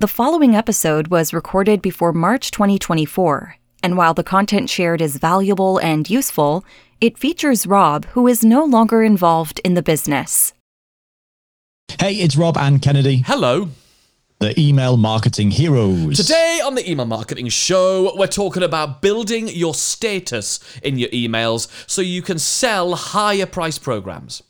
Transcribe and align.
The 0.00 0.06
following 0.06 0.54
episode 0.54 1.08
was 1.08 1.34
recorded 1.34 1.82
before 1.82 2.12
March 2.12 2.52
2024, 2.52 3.56
and 3.82 3.96
while 3.96 4.14
the 4.14 4.22
content 4.22 4.70
shared 4.70 5.02
is 5.02 5.16
valuable 5.16 5.78
and 5.78 6.08
useful, 6.08 6.64
it 7.00 7.18
features 7.18 7.66
Rob, 7.66 8.04
who 8.12 8.28
is 8.28 8.44
no 8.44 8.64
longer 8.64 9.02
involved 9.02 9.60
in 9.64 9.74
the 9.74 9.82
business. 9.82 10.52
Hey, 11.98 12.14
it's 12.14 12.36
Rob 12.36 12.56
and 12.56 12.80
Kennedy, 12.80 13.24
Hello. 13.26 13.70
the 14.38 14.54
email 14.56 14.96
marketing 14.96 15.50
heroes. 15.50 16.16
Today 16.16 16.60
on 16.64 16.76
the 16.76 16.88
Email 16.88 17.06
Marketing 17.06 17.48
Show, 17.48 18.12
we're 18.16 18.28
talking 18.28 18.62
about 18.62 19.02
building 19.02 19.48
your 19.48 19.74
status 19.74 20.60
in 20.80 20.96
your 20.96 21.08
emails 21.08 21.66
so 21.90 22.02
you 22.02 22.22
can 22.22 22.38
sell 22.38 22.94
higher 22.94 23.46
price 23.46 23.78
programs. 23.78 24.44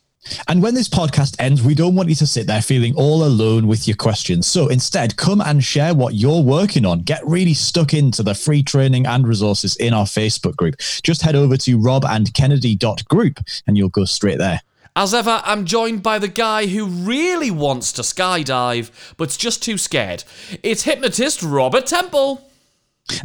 And 0.47 0.61
when 0.61 0.75
this 0.75 0.89
podcast 0.89 1.35
ends, 1.39 1.63
we 1.63 1.73
don't 1.73 1.95
want 1.95 2.09
you 2.09 2.15
to 2.15 2.27
sit 2.27 2.47
there 2.47 2.61
feeling 2.61 2.93
all 2.95 3.23
alone 3.23 3.67
with 3.67 3.87
your 3.87 3.97
questions. 3.97 4.47
So 4.47 4.67
instead, 4.67 5.15
come 5.17 5.41
and 5.41 5.63
share 5.63 5.93
what 5.93 6.13
you're 6.13 6.41
working 6.41 6.85
on. 6.85 7.01
Get 7.01 7.25
really 7.25 7.53
stuck 7.53 7.93
into 7.93 8.23
the 8.23 8.35
free 8.35 8.63
training 8.63 9.05
and 9.05 9.27
resources 9.27 9.75
in 9.77 9.93
our 9.93 10.05
Facebook 10.05 10.55
group. 10.55 10.75
Just 11.03 11.21
head 11.21 11.35
over 11.35 11.57
to 11.57 11.77
robandkennedy.group 11.77 13.39
and 13.65 13.77
you'll 13.77 13.89
go 13.89 14.05
straight 14.05 14.37
there. 14.37 14.61
As 14.95 15.13
ever, 15.13 15.41
I'm 15.45 15.65
joined 15.65 16.03
by 16.03 16.19
the 16.19 16.27
guy 16.27 16.65
who 16.67 16.85
really 16.85 17.51
wants 17.51 17.93
to 17.93 18.01
skydive, 18.01 18.91
but's 19.15 19.37
just 19.37 19.63
too 19.63 19.77
scared. 19.77 20.23
It's 20.61 20.83
hypnotist 20.83 21.41
Robert 21.41 21.85
Temple. 21.85 22.48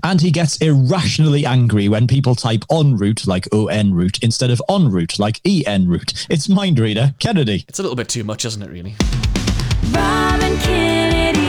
And 0.03 0.21
he 0.21 0.31
gets 0.31 0.57
irrationally 0.59 1.45
angry 1.47 1.89
when 1.89 2.07
people 2.07 2.35
type 2.35 2.65
en 2.71 2.97
route 2.97 3.27
like 3.27 3.47
on 3.53 3.95
route 3.95 4.19
instead 4.23 4.51
of 4.51 4.61
en 4.69 4.91
route 4.91 5.19
like 5.19 5.41
en 5.47 5.89
route. 5.89 6.27
It's 6.31 6.49
mind 6.49 6.79
reader 6.79 7.15
Kennedy. 7.19 7.65
It's 7.69 7.79
a 7.79 7.83
little 7.83 7.97
bit 7.97 8.09
too 8.09 8.25
much, 8.25 8.45
isn't 8.45 8.63
it, 8.63 8.71
really? 8.71 8.95
Robin 9.93 10.57
Kennedy. 10.59 11.41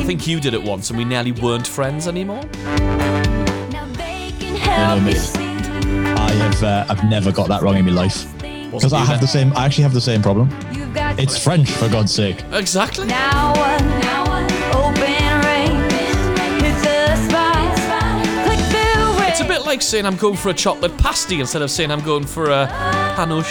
I 0.00 0.04
think 0.06 0.26
you 0.26 0.40
did 0.40 0.54
it 0.54 0.62
once 0.62 0.90
and 0.90 0.98
we 0.98 1.04
nearly 1.04 1.32
weren't 1.32 1.66
friends 1.66 2.06
anymore. 2.06 2.42
Now 2.54 3.86
they 3.94 4.32
can 4.38 4.56
help 4.56 4.88
No, 4.88 4.94
you 4.96 5.00
mate. 5.02 5.16
see. 5.16 5.44
I 5.44 6.30
have 6.32 6.62
uh, 6.62 6.86
I've 6.88 7.04
never 7.04 7.32
got 7.32 7.48
that 7.48 7.62
wrong 7.62 7.76
in 7.76 7.84
my 7.86 7.92
life 7.92 8.30
because 8.70 8.92
I 8.92 9.04
have 9.04 9.20
the 9.20 9.26
same. 9.26 9.52
I 9.56 9.64
actually 9.66 9.84
have 9.84 9.94
the 9.94 10.00
same 10.00 10.20
problem. 10.22 10.48
It's 11.16 11.38
French 11.42 11.70
for 11.70 11.88
God's 11.88 12.12
sake. 12.12 12.44
Exactly. 12.52 13.06
now 13.06 13.52
It's 19.34 19.42
a 19.42 19.48
bit 19.48 19.66
like 19.66 19.82
saying 19.82 20.06
I'm 20.06 20.14
going 20.14 20.36
for 20.36 20.50
a 20.50 20.54
chocolate 20.54 20.96
pasty 20.96 21.40
instead 21.40 21.60
of 21.60 21.68
saying 21.68 21.90
I'm 21.90 22.04
going 22.04 22.24
for 22.24 22.50
a 22.50 22.68
pan 23.16 23.32
au 23.32 23.42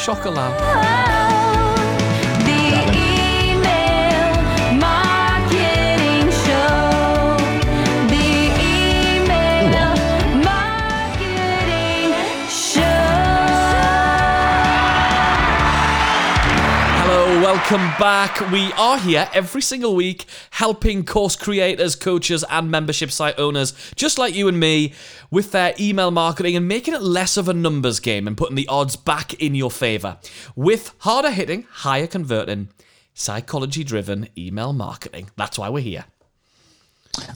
welcome 17.54 17.86
back. 18.00 18.40
We 18.52 18.72
are 18.74 18.98
here 18.98 19.30
every 19.32 19.62
single 19.62 19.96
week 19.96 20.26
helping 20.50 21.06
course 21.06 21.36
creators, 21.36 21.96
coaches, 21.96 22.44
and 22.50 22.72
membership 22.72 23.12
site 23.12 23.38
owners, 23.38 23.76
just 23.96 24.18
like 24.18 24.34
you 24.34 24.48
and 24.48 24.60
me, 24.60 24.94
with 25.30 25.52
their 25.52 25.76
email 25.80 26.10
marketing 26.10 26.56
and 26.56 26.68
making 26.68 26.96
it 26.96 27.04
less 27.04 27.38
of 27.38 27.48
a 27.48 27.54
numbers 27.54 28.00
game 28.00 28.26
and 28.26 28.36
putting 28.36 28.56
the 28.56 28.68
odds 28.68 28.96
back 28.96 29.36
in 29.36 29.54
your 29.54 29.70
favor 29.70 30.18
with 30.56 30.96
harder 31.00 31.30
hitting, 31.30 31.68
higher 31.70 32.08
converting, 32.08 32.70
psychology 33.14 33.84
driven 33.84 34.30
email 34.36 34.74
marketing. 34.74 35.30
That's 35.36 35.60
why 35.60 35.70
we're 35.70 35.84
here. 35.84 36.06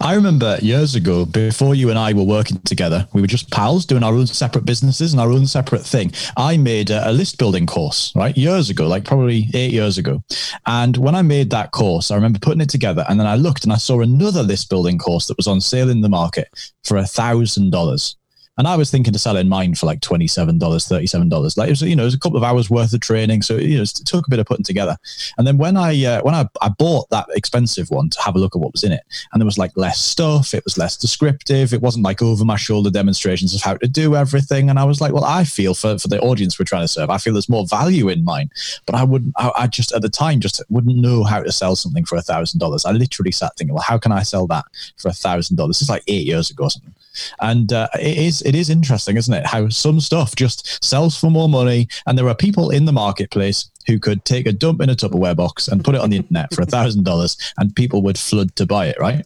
I 0.01 0.15
remember 0.15 0.57
years 0.61 0.95
ago, 0.95 1.25
before 1.25 1.75
you 1.75 1.89
and 1.89 1.99
I 1.99 2.13
were 2.13 2.23
working 2.23 2.59
together, 2.61 3.07
we 3.13 3.21
were 3.21 3.27
just 3.27 3.51
pals 3.51 3.85
doing 3.85 4.03
our 4.03 4.13
own 4.13 4.27
separate 4.27 4.65
businesses 4.65 5.13
and 5.13 5.21
our 5.21 5.31
own 5.31 5.45
separate 5.47 5.85
thing. 5.85 6.11
I 6.35 6.57
made 6.57 6.89
a, 6.89 7.09
a 7.09 7.11
list 7.11 7.37
building 7.37 7.65
course, 7.65 8.11
right? 8.15 8.35
Years 8.35 8.69
ago, 8.69 8.87
like 8.87 9.05
probably 9.05 9.49
eight 9.53 9.71
years 9.71 9.97
ago. 9.97 10.23
And 10.65 10.97
when 10.97 11.15
I 11.15 11.21
made 11.21 11.51
that 11.51 11.71
course, 11.71 12.09
I 12.09 12.15
remember 12.15 12.39
putting 12.39 12.61
it 12.61 12.69
together 12.69 13.05
and 13.07 13.19
then 13.19 13.27
I 13.27 13.35
looked 13.35 13.63
and 13.63 13.73
I 13.73 13.77
saw 13.77 14.01
another 14.01 14.43
list 14.43 14.69
building 14.69 14.97
course 14.97 15.27
that 15.27 15.37
was 15.37 15.47
on 15.47 15.61
sale 15.61 15.89
in 15.89 16.01
the 16.01 16.09
market 16.09 16.49
for 16.83 16.97
a 16.97 17.05
thousand 17.05 17.71
dollars. 17.71 18.16
And 18.57 18.67
I 18.67 18.75
was 18.75 18.89
thinking 18.89 19.13
to 19.13 19.19
selling 19.19 19.47
mine 19.47 19.75
for 19.75 19.85
like 19.85 19.99
$27, 19.99 20.59
$37. 20.59 21.57
Like 21.57 21.67
it 21.67 21.71
was, 21.71 21.81
you 21.81 21.95
know, 21.95 22.03
it 22.03 22.05
was 22.05 22.13
a 22.13 22.19
couple 22.19 22.37
of 22.37 22.43
hours 22.43 22.69
worth 22.69 22.93
of 22.93 23.01
training. 23.01 23.41
So, 23.41 23.55
you 23.55 23.77
know, 23.77 23.83
it 23.83 23.89
took 23.89 24.25
a 24.25 24.29
bit 24.29 24.39
of 24.39 24.45
putting 24.45 24.63
together. 24.63 24.97
And 25.37 25.45
then 25.45 25.57
when 25.57 25.77
I, 25.77 26.05
uh, 26.05 26.21
when 26.21 26.33
I, 26.33 26.47
I 26.61 26.69
bought 26.69 27.09
that 27.09 27.27
expensive 27.35 27.89
one 27.89 28.09
to 28.09 28.21
have 28.21 28.35
a 28.35 28.39
look 28.39 28.55
at 28.55 28.59
what 28.59 28.73
was 28.73 28.83
in 28.83 28.91
it, 28.91 29.03
and 29.31 29.41
there 29.41 29.45
was 29.45 29.57
like 29.57 29.75
less 29.75 29.99
stuff, 29.99 30.53
it 30.53 30.63
was 30.63 30.77
less 30.77 30.97
descriptive. 30.97 31.73
It 31.73 31.81
wasn't 31.81 32.05
like 32.05 32.21
over 32.21 32.43
my 32.43 32.55
shoulder 32.55 32.89
demonstrations 32.89 33.53
of 33.53 33.61
how 33.61 33.75
to 33.77 33.87
do 33.87 34.15
everything. 34.15 34.69
And 34.69 34.79
I 34.79 34.83
was 34.85 35.01
like, 35.01 35.13
well, 35.13 35.25
I 35.25 35.43
feel 35.43 35.73
for, 35.73 35.97
for 35.99 36.07
the 36.07 36.19
audience 36.21 36.57
we're 36.57 36.65
trying 36.65 36.83
to 36.83 36.87
serve, 36.87 37.09
I 37.09 37.17
feel 37.17 37.33
there's 37.33 37.49
more 37.49 37.67
value 37.67 38.09
in 38.09 38.23
mine, 38.23 38.49
but 38.85 38.95
I 38.95 39.03
wouldn't, 39.03 39.33
I, 39.37 39.51
I 39.55 39.67
just 39.67 39.91
at 39.93 40.01
the 40.01 40.09
time 40.09 40.39
just 40.39 40.61
wouldn't 40.69 40.97
know 40.97 41.23
how 41.23 41.41
to 41.43 41.51
sell 41.51 41.75
something 41.75 42.05
for 42.05 42.15
a 42.15 42.21
thousand 42.21 42.59
dollars. 42.59 42.85
I 42.85 42.91
literally 42.91 43.31
sat 43.31 43.55
thinking, 43.55 43.75
well, 43.75 43.83
how 43.83 43.97
can 43.97 44.11
I 44.11 44.23
sell 44.23 44.47
that 44.47 44.65
for 44.97 45.09
a 45.09 45.13
thousand 45.13 45.57
dollars? 45.57 45.81
It's 45.81 45.89
like 45.89 46.03
eight 46.07 46.25
years 46.25 46.49
ago 46.49 46.65
or 46.65 46.69
something. 46.71 46.93
And 47.41 47.71
uh, 47.73 47.87
it 47.95 48.17
is 48.17 48.41
it 48.43 48.55
is 48.55 48.69
interesting, 48.69 49.17
isn't 49.17 49.33
it? 49.33 49.45
How 49.45 49.69
some 49.69 49.99
stuff 49.99 50.35
just 50.35 50.83
sells 50.83 51.17
for 51.17 51.29
more 51.29 51.49
money, 51.49 51.87
and 52.05 52.17
there 52.17 52.27
are 52.27 52.35
people 52.35 52.69
in 52.69 52.85
the 52.85 52.91
marketplace 52.91 53.69
who 53.87 53.99
could 53.99 54.25
take 54.25 54.45
a 54.45 54.51
dump 54.51 54.81
in 54.81 54.89
a 54.89 54.95
Tupperware 54.95 55.35
box 55.35 55.67
and 55.67 55.83
put 55.83 55.95
it 55.95 56.01
on 56.01 56.09
the 56.09 56.17
internet 56.17 56.53
for 56.53 56.61
a 56.61 56.65
thousand 56.65 57.03
dollars, 57.03 57.37
and 57.57 57.75
people 57.75 58.01
would 58.01 58.17
flood 58.17 58.55
to 58.57 58.65
buy 58.65 58.87
it, 58.87 58.97
right? 58.99 59.25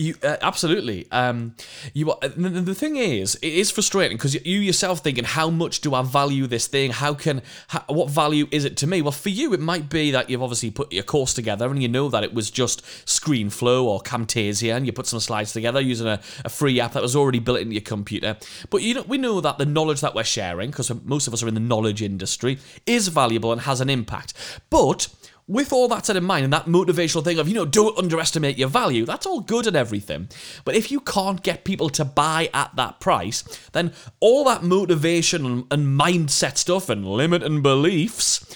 You 0.00 0.14
uh, 0.22 0.38
absolutely. 0.40 1.06
Um, 1.12 1.54
you 1.92 2.10
are, 2.10 2.18
the, 2.26 2.48
the 2.48 2.74
thing 2.74 2.96
is, 2.96 3.34
it 3.42 3.52
is 3.52 3.70
frustrating 3.70 4.16
because 4.16 4.34
you 4.46 4.58
yourself 4.60 5.00
thinking, 5.00 5.24
how 5.24 5.50
much 5.50 5.82
do 5.82 5.94
I 5.94 6.00
value 6.00 6.46
this 6.46 6.66
thing? 6.68 6.90
How 6.90 7.12
can, 7.12 7.42
how, 7.68 7.84
what 7.86 8.08
value 8.08 8.48
is 8.50 8.64
it 8.64 8.78
to 8.78 8.86
me? 8.86 9.02
Well, 9.02 9.12
for 9.12 9.28
you, 9.28 9.52
it 9.52 9.60
might 9.60 9.90
be 9.90 10.10
that 10.12 10.30
you've 10.30 10.42
obviously 10.42 10.70
put 10.70 10.90
your 10.90 11.02
course 11.02 11.34
together 11.34 11.70
and 11.70 11.82
you 11.82 11.88
know 11.88 12.08
that 12.08 12.24
it 12.24 12.32
was 12.32 12.50
just 12.50 12.82
ScreenFlow 13.04 13.84
or 13.84 14.00
Camtasia, 14.00 14.74
and 14.74 14.86
you 14.86 14.92
put 14.92 15.06
some 15.06 15.20
slides 15.20 15.52
together 15.52 15.82
using 15.82 16.06
a, 16.06 16.18
a 16.46 16.48
free 16.48 16.80
app 16.80 16.94
that 16.94 17.02
was 17.02 17.14
already 17.14 17.38
built 17.38 17.60
into 17.60 17.74
your 17.74 17.82
computer. 17.82 18.38
But 18.70 18.80
you 18.80 18.94
know, 18.94 19.04
we 19.06 19.18
know 19.18 19.42
that 19.42 19.58
the 19.58 19.66
knowledge 19.66 20.00
that 20.00 20.14
we're 20.14 20.24
sharing, 20.24 20.70
because 20.70 20.90
most 21.04 21.26
of 21.26 21.34
us 21.34 21.42
are 21.42 21.48
in 21.48 21.52
the 21.52 21.60
knowledge 21.60 22.00
industry, 22.00 22.56
is 22.86 23.08
valuable 23.08 23.52
and 23.52 23.60
has 23.60 23.82
an 23.82 23.90
impact. 23.90 24.32
But 24.70 25.08
with 25.50 25.72
all 25.72 25.88
that 25.88 26.06
said 26.06 26.16
in 26.16 26.24
mind 26.24 26.44
and 26.44 26.52
that 26.52 26.66
motivational 26.66 27.24
thing 27.24 27.40
of, 27.40 27.48
you 27.48 27.54
know, 27.54 27.66
don't 27.66 27.98
underestimate 27.98 28.56
your 28.56 28.68
value, 28.68 29.04
that's 29.04 29.26
all 29.26 29.40
good 29.40 29.66
and 29.66 29.74
everything. 29.74 30.28
But 30.64 30.76
if 30.76 30.92
you 30.92 31.00
can't 31.00 31.42
get 31.42 31.64
people 31.64 31.88
to 31.90 32.04
buy 32.04 32.50
at 32.54 32.76
that 32.76 33.00
price, 33.00 33.42
then 33.72 33.92
all 34.20 34.44
that 34.44 34.62
motivation 34.62 35.66
and, 35.70 35.80
mindset 35.90 36.56
stuff 36.56 36.88
and 36.88 37.04
limit 37.04 37.42
and 37.42 37.64
beliefs 37.64 38.54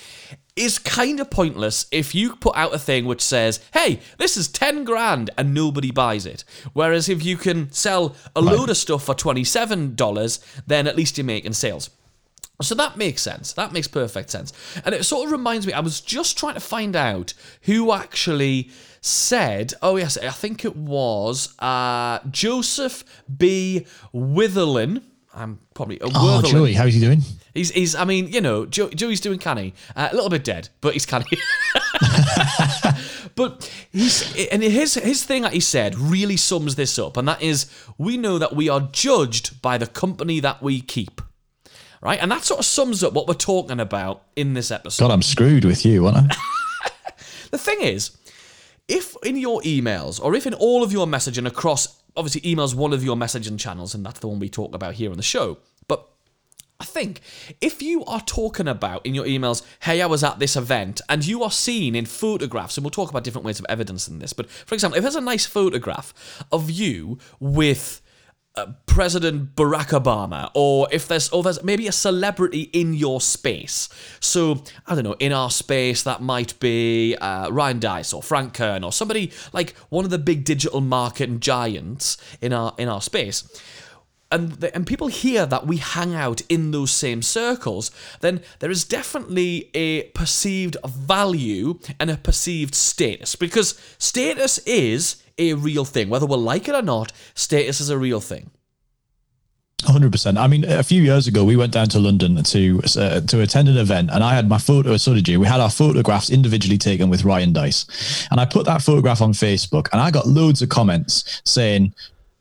is 0.54 0.78
kind 0.78 1.19
of 1.19 1.31
pointless 1.31 1.87
if 1.91 2.15
you 2.15 2.37
put 2.37 2.56
out 2.56 2.72
a 2.72 2.78
thing 2.78 3.06
which 3.06 3.21
says, 3.21 3.60
hey, 3.72 3.99
this 4.19 4.37
is 4.37 4.47
10 4.47 4.84
grand 4.84 5.31
and 5.37 5.53
nobody 5.53 5.91
buys 5.91 6.27
it. 6.27 6.44
Whereas 6.75 7.09
if 7.09 7.25
you 7.25 7.37
can 7.37 7.72
sell 7.72 8.15
a 8.37 8.41
load 8.41 8.71
of 8.71 8.77
stuff 8.77 9.04
for 9.04 9.16
$27, 9.16 10.62
then 10.69 10.87
at 10.87 10.97
least 10.97 11.19
you're 11.19 11.25
making 11.25 11.54
sales. 11.54 11.91
So 12.62 12.75
that 12.76 12.97
makes 12.97 13.20
sense. 13.20 13.53
That 13.54 13.72
makes 13.72 13.88
perfect 13.88 14.31
sense. 14.31 14.53
And 14.84 14.94
it 14.94 15.04
sort 15.04 15.26
of 15.26 15.32
reminds 15.32 15.66
me, 15.66 15.72
I 15.72 15.81
was 15.81 16.00
just 16.00 16.38
trying 16.38 16.54
to 16.54 16.60
find 16.60 16.94
out 16.94 17.34
who 17.62 17.92
actually 17.92 18.70
said, 19.00 19.75
oh, 19.82 19.97
yes, 19.97 20.16
I 20.16 20.31
think 20.31 20.65
it 20.65 20.76
was 20.76 21.53
uh, 21.59 22.20
Joseph 22.31 23.04
B. 23.37 23.87
Wirthlin. 24.15 25.03
I'm 25.34 25.59
probably 25.75 25.98
a 25.98 26.04
Oh, 26.04 26.41
Wirthlin. 26.42 26.50
Joey, 26.50 26.72
how's 26.75 26.94
he 26.94 27.00
doing? 27.00 27.22
He's, 27.54 27.70
he's, 27.72 27.97
I 27.97 28.04
mean, 28.04 28.28
you 28.28 28.41
know, 28.41 28.66
Joe, 28.66 28.88
Joey's 28.88 29.21
doing 29.21 29.41
canny. 29.41 29.75
Uh, 29.97 30.09
a 30.12 30.15
little 30.15 30.31
bit 30.31 30.44
dead, 30.44 30.69
but 30.81 30.92
he's 30.92 31.06
canny. 31.06 31.26
but 33.34 33.69
he's, 33.91 34.48
and 34.48 34.62
his, 34.62 34.94
his 34.94 35.24
thing 35.24 35.42
that 35.42 35.53
he 35.53 35.60
said 35.60 35.97
really 35.97 36.36
sums 36.36 36.77
this 36.77 36.98
up, 37.01 37.16
and 37.16 37.27
that 37.27 37.42
is 37.42 37.66
we 37.98 38.16
know 38.16 38.39
that 38.39 38.54
we 38.54 38.68
are 38.68 38.89
judged 38.92 39.60
by 39.60 39.77
the 39.77 39.86
company 39.86 40.39
that 40.41 40.62
we 40.62 40.80
keep. 40.80 41.21
Right? 42.04 42.21
And 42.21 42.30
that 42.30 42.45
sort 42.45 42.60
of 42.60 42.66
sums 42.66 43.03
up 43.03 43.15
what 43.15 43.27
we're 43.27 43.34
talking 43.34 43.80
about 43.80 44.22
in 44.36 44.53
this 44.53 44.71
episode. 44.71 45.04
God, 45.04 45.15
I'm 45.15 45.22
screwed 45.22 45.65
with 45.65 45.84
you, 45.84 46.06
aren't 46.06 46.33
I? 46.33 46.36
The 47.54 47.59
thing 47.59 47.83
is, 47.83 48.16
if 48.89 49.15
in 49.24 49.36
your 49.36 49.60
emails 49.60 50.21
or 50.21 50.34
if 50.34 50.45
in 50.45 50.54
all 50.54 50.83
of 50.83 50.91
your 50.91 51.06
messaging 51.06 51.47
across, 51.47 52.03
obviously, 52.16 52.41
emails 52.41 52.74
one 52.74 52.92
of 52.92 53.04
your 53.04 53.15
messaging 53.15 53.60
channels, 53.60 53.95
and 53.95 54.04
that's 54.04 54.18
the 54.18 54.27
one 54.27 54.41
we 54.41 54.48
talk 54.48 54.74
about 54.74 54.95
here 54.95 55.12
on 55.12 55.16
the 55.16 55.22
show. 55.22 55.59
But 55.86 56.04
I 56.80 56.84
think 56.84 57.21
if 57.60 57.80
you 57.80 58.04
are 58.06 58.21
talking 58.22 58.66
about 58.66 59.06
in 59.06 59.15
your 59.15 59.24
emails, 59.24 59.62
hey, 59.83 60.03
I 60.03 60.06
was 60.06 60.24
at 60.24 60.41
this 60.41 60.56
event, 60.56 61.01
and 61.09 61.24
you 61.24 61.45
are 61.45 61.51
seen 61.53 61.95
in 61.95 62.06
photographs, 62.06 62.77
and 62.77 62.84
we'll 62.84 62.91
talk 62.91 63.09
about 63.09 63.22
different 63.22 63.47
ways 63.47 63.60
of 63.60 63.66
evidence 63.68 64.09
in 64.09 64.18
this, 64.18 64.33
but 64.33 64.51
for 64.51 64.74
example, 64.74 64.97
if 64.97 65.03
there's 65.03 65.15
a 65.15 65.21
nice 65.21 65.47
photograph 65.47 66.12
of 66.51 66.72
you 66.72 67.18
with 67.39 68.03
uh, 68.56 68.66
President 68.86 69.56
Barack 69.56 69.89
Obama, 70.01 70.51
or 70.54 70.86
if 70.92 71.09
there's 71.09 71.28
or 71.30 71.42
there's 71.42 71.62
maybe 71.65 71.89
a 71.89 71.92
celebrity 71.92 72.71
in 72.72 72.95
your 72.95 73.21
space. 73.21 73.89
So 74.21 74.62
I 74.86 74.95
don't 74.95 75.04
know, 75.04 75.16
in 75.18 75.33
our 75.33 75.51
space 75.51 76.03
that 76.04 76.22
might 76.22 76.59
be 76.60 77.16
uh, 77.16 77.51
Ryan 77.51 77.80
Deiss 77.80 78.12
or 78.12 78.22
Frank 78.22 78.54
Kern 78.54 78.84
or 78.84 78.92
somebody 78.92 79.33
like 79.53 79.77
one 79.89 80.04
of 80.04 80.10
the 80.10 80.18
big 80.18 80.45
digital 80.45 80.80
marketing 80.80 81.41
giants 81.41 82.16
in 82.41 82.53
our 82.53 82.74
in 82.78 82.89
our 82.89 83.01
space. 83.01 83.42
And, 84.30 84.53
the, 84.53 84.74
and 84.74 84.84
people 84.84 85.06
hear 85.06 85.47
that 85.47 85.65
we 85.65 85.77
hang 85.77 86.12
out 86.12 86.41
in 86.48 86.72
those 86.72 86.91
same 86.91 87.22
circles, 87.22 87.92
then 88.21 88.41
there 88.59 88.71
is 88.71 88.83
definitely 88.83 89.71
a 89.74 90.04
perceived 90.09 90.77
value 90.84 91.78
and 92.01 92.10
a 92.10 92.16
perceived 92.16 92.74
status. 92.74 93.36
Because 93.36 93.78
status 93.98 94.59
is 94.66 95.22
a 95.39 95.54
real 95.54 95.84
thing. 95.84 96.09
Whether 96.09 96.27
we 96.27 96.36
like 96.36 96.69
it 96.69 96.75
or 96.75 96.83
not, 96.83 97.13
status 97.34 97.81
is 97.81 97.91
a 97.91 97.98
real 97.98 98.21
thing. 98.21 98.51
Hundred 99.83 100.13
percent. 100.13 100.39
I 100.39 100.47
mean, 100.47 100.65
a 100.65 100.83
few 100.83 101.03
years 101.03 101.27
ago, 101.27 101.45
we 101.45 101.57
went 101.57 101.72
down 101.72 101.89
to 101.91 101.98
London 101.98 102.42
to 102.42 102.81
uh, 102.98 103.21
to 103.21 103.41
attend 103.42 103.69
an 103.69 103.77
event, 103.77 104.09
and 104.10 104.25
I 104.25 104.34
had 104.34 104.48
my 104.48 104.57
photo. 104.57 104.97
So 104.97 105.13
did 105.13 105.28
you? 105.28 105.39
We 105.39 105.47
had 105.47 105.60
our 105.60 105.69
photographs 105.69 106.31
individually 106.31 106.78
taken 106.78 107.10
with 107.10 107.25
Ryan 107.25 107.53
Deiss, 107.53 108.27
and 108.31 108.41
I 108.41 108.47
put 108.47 108.65
that 108.65 108.81
photograph 108.81 109.21
on 109.21 109.33
Facebook, 109.33 109.89
and 109.92 110.01
I 110.01 110.10
got 110.10 110.27
loads 110.27 110.63
of 110.63 110.71
comments 110.71 111.42
saying, 111.45 111.92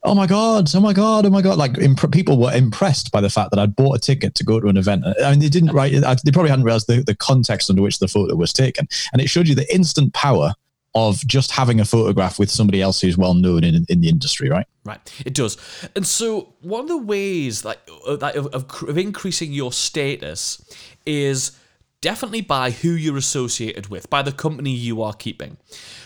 "Oh 0.03 0.15
my 0.15 0.25
god! 0.25 0.73
Oh 0.73 0.79
my 0.79 0.93
god! 0.93 1.25
Oh 1.25 1.31
my 1.31 1.41
god!" 1.41 1.57
Like 1.57 1.77
imp- 1.79 2.13
people 2.13 2.39
were 2.39 2.53
impressed 2.53 3.11
by 3.11 3.19
the 3.19 3.29
fact 3.29 3.49
that 3.51 3.59
I'd 3.59 3.75
bought 3.75 3.97
a 3.97 3.99
ticket 3.99 4.35
to 4.35 4.45
go 4.45 4.61
to 4.61 4.67
an 4.67 4.77
event. 4.77 5.03
I 5.21 5.31
mean, 5.31 5.39
they 5.39 5.49
didn't 5.49 5.73
write. 5.73 5.91
They 5.91 6.31
probably 6.31 6.49
hadn't 6.49 6.65
realized 6.65 6.87
the, 6.87 7.03
the 7.03 7.15
context 7.15 7.69
under 7.69 7.81
which 7.81 7.99
the 7.99 8.07
photo 8.07 8.35
was 8.35 8.53
taken, 8.53 8.87
and 9.11 9.21
it 9.21 9.29
showed 9.29 9.49
you 9.49 9.55
the 9.55 9.73
instant 9.73 10.13
power 10.13 10.53
of 10.95 11.25
just 11.25 11.51
having 11.51 11.79
a 11.79 11.85
photograph 11.85 12.37
with 12.37 12.51
somebody 12.51 12.81
else 12.81 13.01
who's 13.01 13.17
well 13.17 13.33
known 13.33 13.63
in 13.63 13.85
in 13.89 14.01
the 14.01 14.09
industry, 14.09 14.49
right? 14.49 14.67
Right, 14.85 15.21
it 15.25 15.33
does. 15.33 15.57
And 15.95 16.05
so 16.05 16.53
one 16.61 16.81
of 16.81 16.87
the 16.87 16.97
ways 16.97 17.65
like 17.65 17.79
uh, 18.07 18.15
that 18.17 18.35
of, 18.35 18.47
of, 18.47 18.89
of 18.89 18.97
increasing 18.97 19.51
your 19.53 19.71
status 19.71 20.63
is 21.05 21.57
definitely 22.01 22.41
by 22.41 22.69
who 22.69 22.89
you're 22.89 23.17
associated 23.17 23.87
with, 23.87 24.09
by 24.09 24.21
the 24.21 24.31
company 24.31 24.71
you 24.71 25.01
are 25.01 25.13
keeping. 25.13 25.57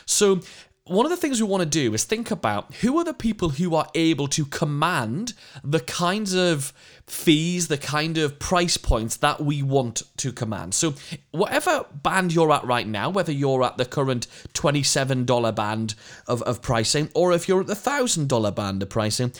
So 0.05 0.41
one 0.87 1.05
of 1.05 1.09
the 1.09 1.17
things 1.17 1.41
we 1.41 1.47
want 1.47 1.63
to 1.63 1.69
do 1.69 1.93
is 1.93 2.03
think 2.03 2.31
about 2.31 2.73
who 2.75 2.97
are 2.97 3.03
the 3.03 3.13
people 3.13 3.49
who 3.49 3.75
are 3.75 3.87
able 3.95 4.27
to 4.29 4.45
command 4.45 5.33
the 5.63 5.79
kinds 5.79 6.33
of 6.33 6.73
fees, 7.05 7.67
the 7.67 7.77
kind 7.77 8.17
of 8.17 8.39
price 8.39 8.77
points 8.77 9.17
that 9.17 9.41
we 9.41 9.63
want 9.63 10.03
to 10.17 10.31
command. 10.31 10.73
So, 10.73 10.95
whatever 11.31 11.85
band 11.91 12.33
you're 12.33 12.51
at 12.51 12.65
right 12.65 12.87
now, 12.87 13.09
whether 13.09 13.31
you're 13.31 13.63
at 13.63 13.77
the 13.77 13.85
current 13.85 14.27
$27 14.53 15.55
band 15.55 15.95
of, 16.27 16.41
of 16.43 16.61
pricing 16.61 17.09
or 17.13 17.33
if 17.33 17.47
you're 17.47 17.61
at 17.61 17.67
the 17.67 17.73
$1,000 17.73 18.55
band 18.55 18.83
of 18.83 18.89
pricing, 18.89 19.31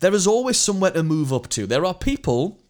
there 0.00 0.14
is 0.14 0.26
always 0.26 0.58
somewhere 0.58 0.90
to 0.90 1.02
move 1.02 1.32
up 1.32 1.48
to. 1.50 1.66
There 1.66 1.84
are 1.84 1.94
people 1.94 2.63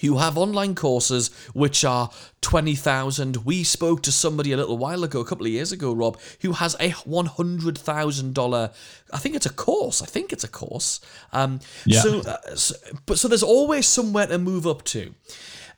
who 0.00 0.18
have 0.18 0.36
online 0.36 0.74
courses 0.74 1.30
which 1.54 1.84
are 1.84 2.10
20,000. 2.40 3.38
We 3.44 3.64
spoke 3.64 4.02
to 4.02 4.12
somebody 4.12 4.52
a 4.52 4.56
little 4.56 4.78
while 4.78 5.02
ago, 5.04 5.20
a 5.20 5.24
couple 5.24 5.46
of 5.46 5.52
years 5.52 5.72
ago, 5.72 5.92
Rob, 5.92 6.18
who 6.42 6.52
has 6.52 6.74
a 6.74 6.90
$100,000, 6.90 8.70
I 9.12 9.18
think 9.18 9.34
it's 9.34 9.46
a 9.46 9.52
course. 9.52 10.02
I 10.02 10.06
think 10.06 10.32
it's 10.32 10.44
a 10.44 10.48
course. 10.48 11.00
Um, 11.32 11.60
Yeah. 11.84 12.00
So, 12.02 12.20
uh, 12.20 12.54
so, 12.54 12.74
but 13.06 13.18
so 13.18 13.28
there's 13.28 13.42
always 13.42 13.86
somewhere 13.86 14.26
to 14.26 14.38
move 14.38 14.66
up 14.66 14.82
to. 14.84 15.14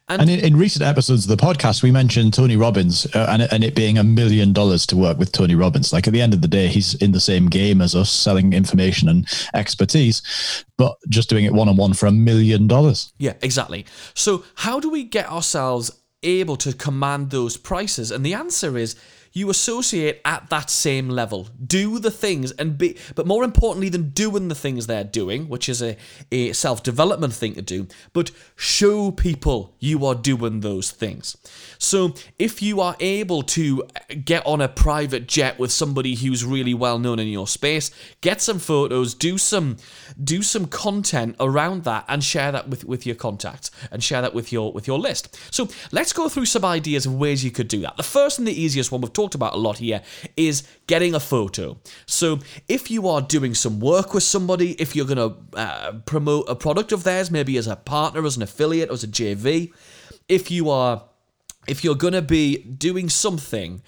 And 0.08 0.30
in, 0.30 0.40
in 0.40 0.56
recent 0.56 0.84
episodes 0.84 1.28
of 1.28 1.36
the 1.36 1.42
podcast, 1.42 1.82
we 1.82 1.90
mentioned 1.90 2.32
Tony 2.32 2.56
Robbins 2.56 3.06
uh, 3.14 3.26
and, 3.28 3.42
and 3.52 3.62
it 3.62 3.74
being 3.74 3.98
a 3.98 4.04
million 4.04 4.52
dollars 4.52 4.86
to 4.86 4.96
work 4.96 5.18
with 5.18 5.32
Tony 5.32 5.54
Robbins. 5.54 5.92
Like 5.92 6.06
at 6.06 6.12
the 6.12 6.22
end 6.22 6.32
of 6.32 6.40
the 6.40 6.48
day, 6.48 6.68
he's 6.68 6.94
in 6.94 7.12
the 7.12 7.20
same 7.20 7.46
game 7.46 7.82
as 7.82 7.94
us, 7.94 8.10
selling 8.10 8.54
information 8.54 9.08
and 9.08 9.26
expertise, 9.54 10.64
but 10.78 10.96
just 11.08 11.28
doing 11.28 11.44
it 11.44 11.52
one 11.52 11.68
on 11.68 11.76
one 11.76 11.92
for 11.92 12.06
a 12.06 12.12
million 12.12 12.66
dollars. 12.66 13.12
Yeah, 13.18 13.34
exactly. 13.42 13.84
So, 14.14 14.44
how 14.54 14.80
do 14.80 14.88
we 14.88 15.04
get 15.04 15.30
ourselves 15.30 15.90
able 16.22 16.56
to 16.56 16.72
command 16.72 17.30
those 17.30 17.56
prices? 17.56 18.10
And 18.10 18.24
the 18.24 18.34
answer 18.34 18.78
is 18.78 18.96
you 19.38 19.50
associate 19.50 20.20
at 20.24 20.50
that 20.50 20.68
same 20.68 21.08
level. 21.08 21.48
Do 21.64 21.98
the 21.98 22.10
things 22.10 22.50
and 22.52 22.76
be, 22.76 22.98
but 23.14 23.26
more 23.26 23.44
importantly 23.44 23.88
than 23.88 24.10
doing 24.10 24.48
the 24.48 24.54
things 24.54 24.86
they're 24.86 25.04
doing, 25.04 25.48
which 25.48 25.68
is 25.68 25.82
a, 25.82 25.96
a 26.32 26.52
self 26.52 26.82
development 26.82 27.32
thing 27.32 27.54
to 27.54 27.62
do, 27.62 27.86
but 28.12 28.30
show 28.56 29.10
people 29.10 29.74
you 29.78 30.04
are 30.04 30.14
doing 30.14 30.60
those 30.60 30.90
things. 30.90 31.36
So, 31.78 32.14
if 32.38 32.60
you 32.60 32.80
are 32.80 32.96
able 33.00 33.42
to 33.44 33.84
get 34.24 34.44
on 34.46 34.60
a 34.60 34.68
private 34.68 35.28
jet 35.28 35.58
with 35.58 35.70
somebody 35.70 36.16
who's 36.16 36.44
really 36.44 36.74
well 36.74 36.98
known 36.98 37.18
in 37.18 37.28
your 37.28 37.46
space, 37.46 37.90
get 38.20 38.40
some 38.40 38.58
photos, 38.58 39.14
do 39.14 39.38
some 39.38 39.76
do 40.22 40.42
some 40.42 40.66
content 40.66 41.36
around 41.38 41.84
that 41.84 42.04
and 42.08 42.24
share 42.24 42.50
that 42.50 42.68
with, 42.68 42.84
with 42.84 43.06
your 43.06 43.14
contacts 43.14 43.70
and 43.92 44.02
share 44.02 44.22
that 44.22 44.34
with 44.34 44.52
your 44.52 44.72
with 44.72 44.86
your 44.86 44.98
list. 44.98 45.38
So 45.50 45.68
let's 45.92 46.12
go 46.12 46.28
through 46.28 46.46
some 46.46 46.64
ideas 46.64 47.06
of 47.06 47.14
ways 47.14 47.44
you 47.44 47.50
could 47.50 47.68
do 47.68 47.80
that. 47.82 47.96
The 47.96 48.02
first 48.02 48.38
and 48.38 48.48
the 48.48 48.60
easiest 48.60 48.90
one 48.90 49.00
we've 49.00 49.12
talked 49.12 49.27
about 49.34 49.54
a 49.54 49.56
lot 49.56 49.78
here 49.78 50.02
is 50.36 50.62
getting 50.86 51.14
a 51.14 51.20
photo. 51.20 51.78
So 52.06 52.40
if 52.68 52.90
you 52.90 53.08
are 53.08 53.20
doing 53.20 53.54
some 53.54 53.80
work 53.80 54.14
with 54.14 54.22
somebody, 54.22 54.72
if 54.72 54.94
you're 54.94 55.06
going 55.06 55.16
to 55.16 55.58
uh, 55.58 55.92
promote 56.06 56.48
a 56.48 56.54
product 56.54 56.92
of 56.92 57.04
theirs, 57.04 57.30
maybe 57.30 57.56
as 57.56 57.66
a 57.66 57.76
partner, 57.76 58.24
as 58.24 58.36
an 58.36 58.42
affiliate, 58.42 58.90
as 58.90 59.04
a 59.04 59.08
JV, 59.08 59.72
if 60.28 60.50
you 60.50 60.70
are 60.70 61.04
if 61.66 61.84
you're 61.84 61.94
going 61.94 62.14
to 62.14 62.22
be 62.22 62.58
doing 62.58 63.08
something 63.08 63.82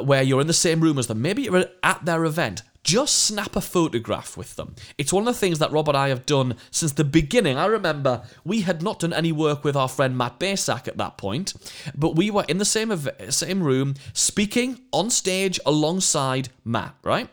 where 0.00 0.22
you're 0.22 0.40
in 0.40 0.46
the 0.46 0.52
same 0.52 0.80
room 0.80 0.98
as 0.98 1.06
them, 1.06 1.22
maybe 1.22 1.42
you're 1.42 1.64
at 1.82 2.04
their 2.04 2.24
event, 2.24 2.62
just 2.84 3.24
snap 3.24 3.56
a 3.56 3.60
photograph 3.60 4.36
with 4.36 4.56
them. 4.56 4.76
It's 4.98 5.12
one 5.12 5.26
of 5.26 5.34
the 5.34 5.40
things 5.40 5.58
that 5.58 5.72
Rob 5.72 5.88
and 5.88 5.96
I 5.96 6.10
have 6.10 6.26
done 6.26 6.56
since 6.70 6.92
the 6.92 7.04
beginning. 7.04 7.56
I 7.56 7.66
remember 7.66 8.22
we 8.44 8.60
had 8.60 8.82
not 8.82 9.00
done 9.00 9.12
any 9.12 9.32
work 9.32 9.64
with 9.64 9.74
our 9.74 9.88
friend 9.88 10.16
Matt 10.16 10.38
Bacak 10.38 10.86
at 10.86 10.98
that 10.98 11.16
point, 11.16 11.54
but 11.96 12.14
we 12.14 12.30
were 12.30 12.44
in 12.46 12.58
the 12.58 12.64
same 12.64 12.94
same 13.30 13.62
room 13.62 13.94
speaking 14.12 14.80
on 14.92 15.10
stage 15.10 15.58
alongside 15.64 16.50
Matt, 16.64 16.94
right? 17.02 17.28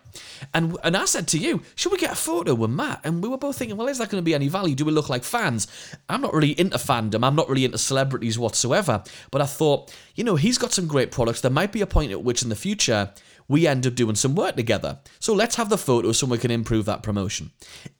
And 0.53 0.77
and 0.83 0.95
I 0.95 1.05
said 1.05 1.27
to 1.29 1.37
you, 1.37 1.61
should 1.75 1.91
we 1.91 1.97
get 1.97 2.13
a 2.13 2.15
photo 2.15 2.53
with 2.53 2.71
Matt? 2.71 3.01
And 3.03 3.21
we 3.21 3.29
were 3.29 3.37
both 3.37 3.57
thinking, 3.57 3.77
well, 3.77 3.87
is 3.87 3.97
that 3.97 4.09
going 4.09 4.21
to 4.21 4.25
be 4.25 4.33
any 4.33 4.47
value? 4.47 4.75
Do 4.75 4.85
we 4.85 4.91
look 4.91 5.09
like 5.09 5.23
fans? 5.23 5.67
I'm 6.09 6.21
not 6.21 6.33
really 6.33 6.57
into 6.59 6.77
fandom. 6.77 7.25
I'm 7.25 7.35
not 7.35 7.49
really 7.49 7.65
into 7.65 7.77
celebrities 7.77 8.39
whatsoever. 8.39 9.03
But 9.31 9.41
I 9.41 9.45
thought, 9.45 9.93
you 10.15 10.23
know, 10.23 10.35
he's 10.35 10.57
got 10.57 10.71
some 10.71 10.87
great 10.87 11.11
products. 11.11 11.41
There 11.41 11.51
might 11.51 11.71
be 11.71 11.81
a 11.81 11.87
point 11.87 12.11
at 12.11 12.23
which 12.23 12.41
in 12.41 12.49
the 12.49 12.55
future 12.55 13.11
we 13.51 13.67
end 13.67 13.85
up 13.85 13.95
doing 13.95 14.15
some 14.15 14.33
work 14.33 14.55
together. 14.55 14.99
So 15.19 15.33
let's 15.33 15.57
have 15.57 15.69
the 15.69 15.77
photo 15.77 16.13
so 16.13 16.25
we 16.25 16.37
can 16.37 16.51
improve 16.51 16.85
that 16.85 17.03
promotion. 17.03 17.51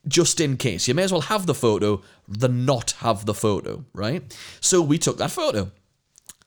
Just 0.08 0.40
in 0.40 0.56
case. 0.56 0.88
You 0.88 0.94
may 0.94 1.04
as 1.04 1.12
well 1.12 1.22
have 1.22 1.46
the 1.46 1.54
photo 1.54 2.02
than 2.26 2.66
not 2.66 2.92
have 3.00 3.26
the 3.26 3.34
photo, 3.34 3.84
right? 3.94 4.24
So 4.62 4.82
we 4.82 4.98
took 4.98 5.18
that 5.18 5.32
photo. 5.32 5.72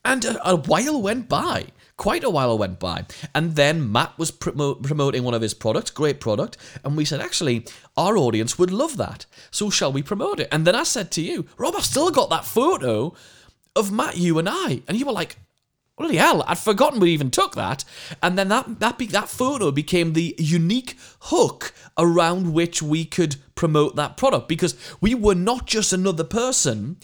And 0.06 0.24
a, 0.24 0.48
a 0.48 0.56
while 0.56 1.02
went 1.02 1.28
by. 1.28 1.66
Quite 1.98 2.24
a 2.24 2.30
while 2.30 2.56
went 2.56 2.80
by. 2.80 3.04
And 3.34 3.56
then 3.56 3.92
Matt 3.92 4.18
was 4.18 4.32
promo- 4.32 4.82
promoting 4.82 5.22
one 5.22 5.34
of 5.34 5.42
his 5.42 5.54
products, 5.54 5.90
great 5.90 6.18
product. 6.18 6.56
And 6.82 6.96
we 6.96 7.04
said, 7.04 7.20
actually, 7.20 7.66
our 7.98 8.16
audience 8.16 8.58
would 8.58 8.70
love 8.70 8.96
that. 8.96 9.26
So 9.50 9.68
shall 9.68 9.92
we 9.92 10.02
promote 10.02 10.40
it? 10.40 10.48
And 10.50 10.66
then 10.66 10.74
I 10.74 10.84
said 10.84 11.10
to 11.12 11.22
you, 11.22 11.46
Rob, 11.58 11.74
I've 11.76 11.84
still 11.84 12.10
got 12.10 12.30
that 12.30 12.46
photo 12.46 13.14
of 13.76 13.92
Matt, 13.92 14.16
you 14.16 14.38
and 14.38 14.48
I. 14.48 14.82
And 14.88 14.98
you 14.98 15.04
were 15.04 15.12
like, 15.12 15.36
Bloody 15.96 16.16
hell! 16.16 16.42
I'd 16.48 16.58
forgotten 16.58 16.98
we 16.98 17.12
even 17.12 17.30
took 17.30 17.54
that, 17.54 17.84
and 18.20 18.36
then 18.36 18.48
that 18.48 18.80
that 18.80 18.98
be, 18.98 19.06
that 19.06 19.28
photo 19.28 19.70
became 19.70 20.12
the 20.12 20.34
unique 20.38 20.96
hook 21.20 21.72
around 21.96 22.52
which 22.52 22.82
we 22.82 23.04
could 23.04 23.36
promote 23.64 23.96
that 23.96 24.18
product 24.18 24.46
because 24.46 24.76
we 25.00 25.14
were 25.14 25.34
not 25.34 25.66
just 25.66 25.90
another 25.90 26.22
person, 26.22 26.98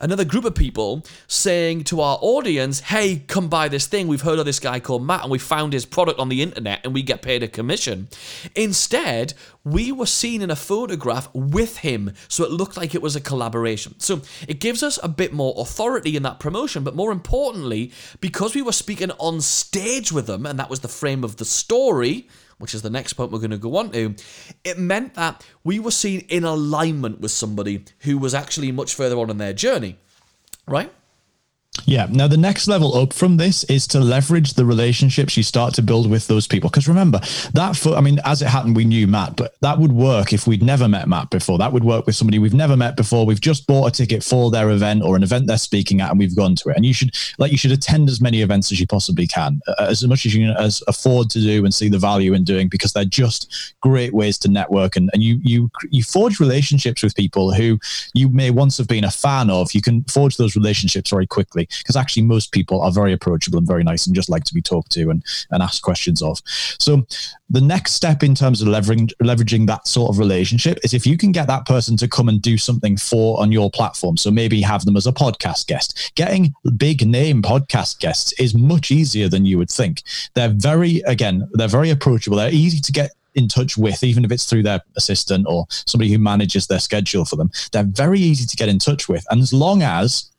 another 0.00 0.24
group 0.24 0.46
of 0.46 0.54
people 0.54 1.04
saying 1.26 1.84
to 1.84 2.00
our 2.00 2.18
audience, 2.22 2.80
"Hey, 2.80 3.22
come 3.26 3.48
buy 3.48 3.68
this 3.68 3.86
thing. 3.86 4.08
We've 4.08 4.22
heard 4.22 4.38
of 4.38 4.46
this 4.46 4.58
guy 4.58 4.80
called 4.80 5.04
Matt, 5.04 5.24
and 5.24 5.30
we 5.30 5.38
found 5.38 5.74
his 5.74 5.84
product 5.84 6.18
on 6.18 6.30
the 6.30 6.40
internet, 6.40 6.80
and 6.84 6.94
we 6.94 7.02
get 7.02 7.20
paid 7.20 7.42
a 7.42 7.48
commission." 7.48 8.08
Instead, 8.54 9.34
we 9.62 9.92
were 9.92 10.06
seen 10.06 10.40
in 10.40 10.50
a 10.50 10.56
photograph 10.56 11.28
with 11.34 11.78
him, 11.78 12.12
so 12.28 12.44
it 12.44 12.50
looked 12.50 12.78
like 12.78 12.94
it 12.94 13.02
was 13.02 13.14
a 13.14 13.20
collaboration. 13.20 13.94
So 13.98 14.22
it 14.48 14.58
gives 14.58 14.82
us 14.82 14.98
a 15.02 15.08
bit 15.08 15.34
more 15.34 15.52
authority 15.58 16.16
in 16.16 16.22
that 16.22 16.40
promotion, 16.40 16.82
but 16.82 16.96
more 16.96 17.12
importantly, 17.12 17.92
because 18.22 18.54
we 18.54 18.62
were 18.62 18.72
speaking 18.72 19.10
on 19.18 19.42
stage 19.42 20.12
with 20.12 20.26
them, 20.26 20.46
and 20.46 20.58
that 20.58 20.70
was 20.70 20.80
the 20.80 20.88
frame 20.88 21.22
of 21.24 21.36
the 21.36 21.44
story, 21.44 22.26
which 22.58 22.74
is 22.74 22.82
the 22.82 22.90
next 22.90 23.14
point 23.14 23.30
we're 23.30 23.38
going 23.38 23.50
to 23.50 23.58
go 23.58 23.76
on 23.76 23.90
to, 23.92 24.14
it 24.64 24.78
meant 24.78 25.14
that 25.14 25.44
we 25.64 25.78
were 25.78 25.90
seen 25.90 26.20
in 26.28 26.44
alignment 26.44 27.20
with 27.20 27.30
somebody 27.30 27.84
who 28.00 28.18
was 28.18 28.34
actually 28.34 28.72
much 28.72 28.94
further 28.94 29.18
on 29.18 29.30
in 29.30 29.38
their 29.38 29.52
journey, 29.52 29.98
right? 30.66 30.92
Yeah. 31.84 32.06
Now, 32.10 32.26
the 32.26 32.36
next 32.36 32.68
level 32.68 32.96
up 32.96 33.12
from 33.12 33.36
this 33.36 33.62
is 33.64 33.86
to 33.88 34.00
leverage 34.00 34.54
the 34.54 34.64
relationships 34.64 35.36
you 35.36 35.42
start 35.42 35.74
to 35.74 35.82
build 35.82 36.10
with 36.10 36.26
those 36.26 36.46
people. 36.46 36.70
Because 36.70 36.88
remember, 36.88 37.20
that, 37.52 37.76
for, 37.76 37.94
I 37.94 38.00
mean, 38.00 38.18
as 38.24 38.42
it 38.42 38.48
happened, 38.48 38.74
we 38.74 38.84
knew 38.84 39.06
Matt, 39.06 39.36
but 39.36 39.54
that 39.60 39.78
would 39.78 39.92
work 39.92 40.32
if 40.32 40.46
we'd 40.46 40.62
never 40.62 40.88
met 40.88 41.08
Matt 41.08 41.30
before. 41.30 41.58
That 41.58 41.72
would 41.72 41.84
work 41.84 42.06
with 42.06 42.16
somebody 42.16 42.38
we've 42.38 42.54
never 42.54 42.76
met 42.76 42.96
before. 42.96 43.26
We've 43.26 43.40
just 43.40 43.66
bought 43.66 43.86
a 43.86 43.90
ticket 43.90 44.24
for 44.24 44.50
their 44.50 44.70
event 44.70 45.02
or 45.02 45.16
an 45.16 45.22
event 45.22 45.46
they're 45.46 45.58
speaking 45.58 46.00
at, 46.00 46.10
and 46.10 46.18
we've 46.18 46.34
gone 46.34 46.54
to 46.56 46.70
it. 46.70 46.76
And 46.76 46.86
you 46.86 46.94
should, 46.94 47.14
like, 47.38 47.52
you 47.52 47.58
should 47.58 47.72
attend 47.72 48.08
as 48.08 48.20
many 48.20 48.42
events 48.42 48.72
as 48.72 48.80
you 48.80 48.86
possibly 48.86 49.26
can, 49.26 49.60
as 49.78 50.04
much 50.06 50.26
as 50.26 50.34
you 50.34 50.46
can 50.46 50.56
as 50.56 50.82
afford 50.88 51.30
to 51.30 51.40
do 51.40 51.64
and 51.64 51.74
see 51.74 51.88
the 51.88 51.98
value 51.98 52.32
in 52.32 52.42
doing, 52.42 52.68
because 52.68 52.94
they're 52.94 53.04
just 53.04 53.74
great 53.80 54.14
ways 54.14 54.38
to 54.38 54.48
network. 54.48 54.96
And, 54.96 55.10
and 55.12 55.22
you, 55.22 55.38
you, 55.42 55.70
you 55.90 56.02
forge 56.02 56.40
relationships 56.40 57.02
with 57.02 57.14
people 57.14 57.52
who 57.52 57.78
you 58.14 58.28
may 58.28 58.50
once 58.50 58.78
have 58.78 58.88
been 58.88 59.04
a 59.04 59.10
fan 59.10 59.50
of. 59.50 59.72
You 59.72 59.82
can 59.82 60.02
forge 60.04 60.36
those 60.36 60.56
relationships 60.56 61.10
very 61.10 61.26
quickly 61.26 61.65
because 61.78 61.96
actually 61.96 62.22
most 62.22 62.52
people 62.52 62.80
are 62.80 62.92
very 62.92 63.12
approachable 63.12 63.58
and 63.58 63.66
very 63.66 63.84
nice 63.84 64.06
and 64.06 64.14
just 64.14 64.28
like 64.28 64.44
to 64.44 64.54
be 64.54 64.62
talked 64.62 64.92
to 64.92 65.10
and, 65.10 65.24
and 65.50 65.62
asked 65.62 65.82
questions 65.82 66.22
of. 66.22 66.40
So 66.78 67.06
the 67.48 67.60
next 67.60 67.92
step 67.92 68.22
in 68.22 68.34
terms 68.34 68.60
of 68.60 68.68
leveraging 68.68 69.12
leveraging 69.22 69.66
that 69.66 69.86
sort 69.86 70.10
of 70.10 70.18
relationship 70.18 70.78
is 70.82 70.92
if 70.92 71.06
you 71.06 71.16
can 71.16 71.32
get 71.32 71.46
that 71.46 71.66
person 71.66 71.96
to 71.98 72.08
come 72.08 72.28
and 72.28 72.42
do 72.42 72.58
something 72.58 72.96
for 72.96 73.40
on 73.40 73.52
your 73.52 73.70
platform. 73.70 74.16
So 74.16 74.30
maybe 74.30 74.60
have 74.62 74.84
them 74.84 74.96
as 74.96 75.06
a 75.06 75.12
podcast 75.12 75.66
guest. 75.66 76.12
Getting 76.14 76.54
big 76.76 77.06
name 77.06 77.42
podcast 77.42 78.00
guests 78.00 78.32
is 78.34 78.54
much 78.54 78.90
easier 78.90 79.28
than 79.28 79.46
you 79.46 79.58
would 79.58 79.70
think. 79.70 80.02
They're 80.34 80.54
very 80.54 81.00
again, 81.06 81.48
they're 81.52 81.68
very 81.68 81.90
approachable. 81.90 82.36
They're 82.36 82.52
easy 82.52 82.80
to 82.80 82.92
get 82.92 83.10
in 83.36 83.48
touch 83.48 83.76
with, 83.76 84.02
even 84.02 84.24
if 84.24 84.32
it's 84.32 84.46
through 84.46 84.62
their 84.62 84.80
assistant 84.96 85.46
or 85.46 85.66
somebody 85.68 86.10
who 86.10 86.18
manages 86.18 86.66
their 86.66 86.80
schedule 86.80 87.24
for 87.24 87.36
them. 87.36 87.50
They're 87.70 87.84
very 87.84 88.18
easy 88.18 88.46
to 88.46 88.56
get 88.56 88.68
in 88.68 88.78
touch 88.78 89.08
with. 89.08 89.24
And 89.30 89.42
as 89.42 89.52
long 89.52 89.82
as 89.82 90.30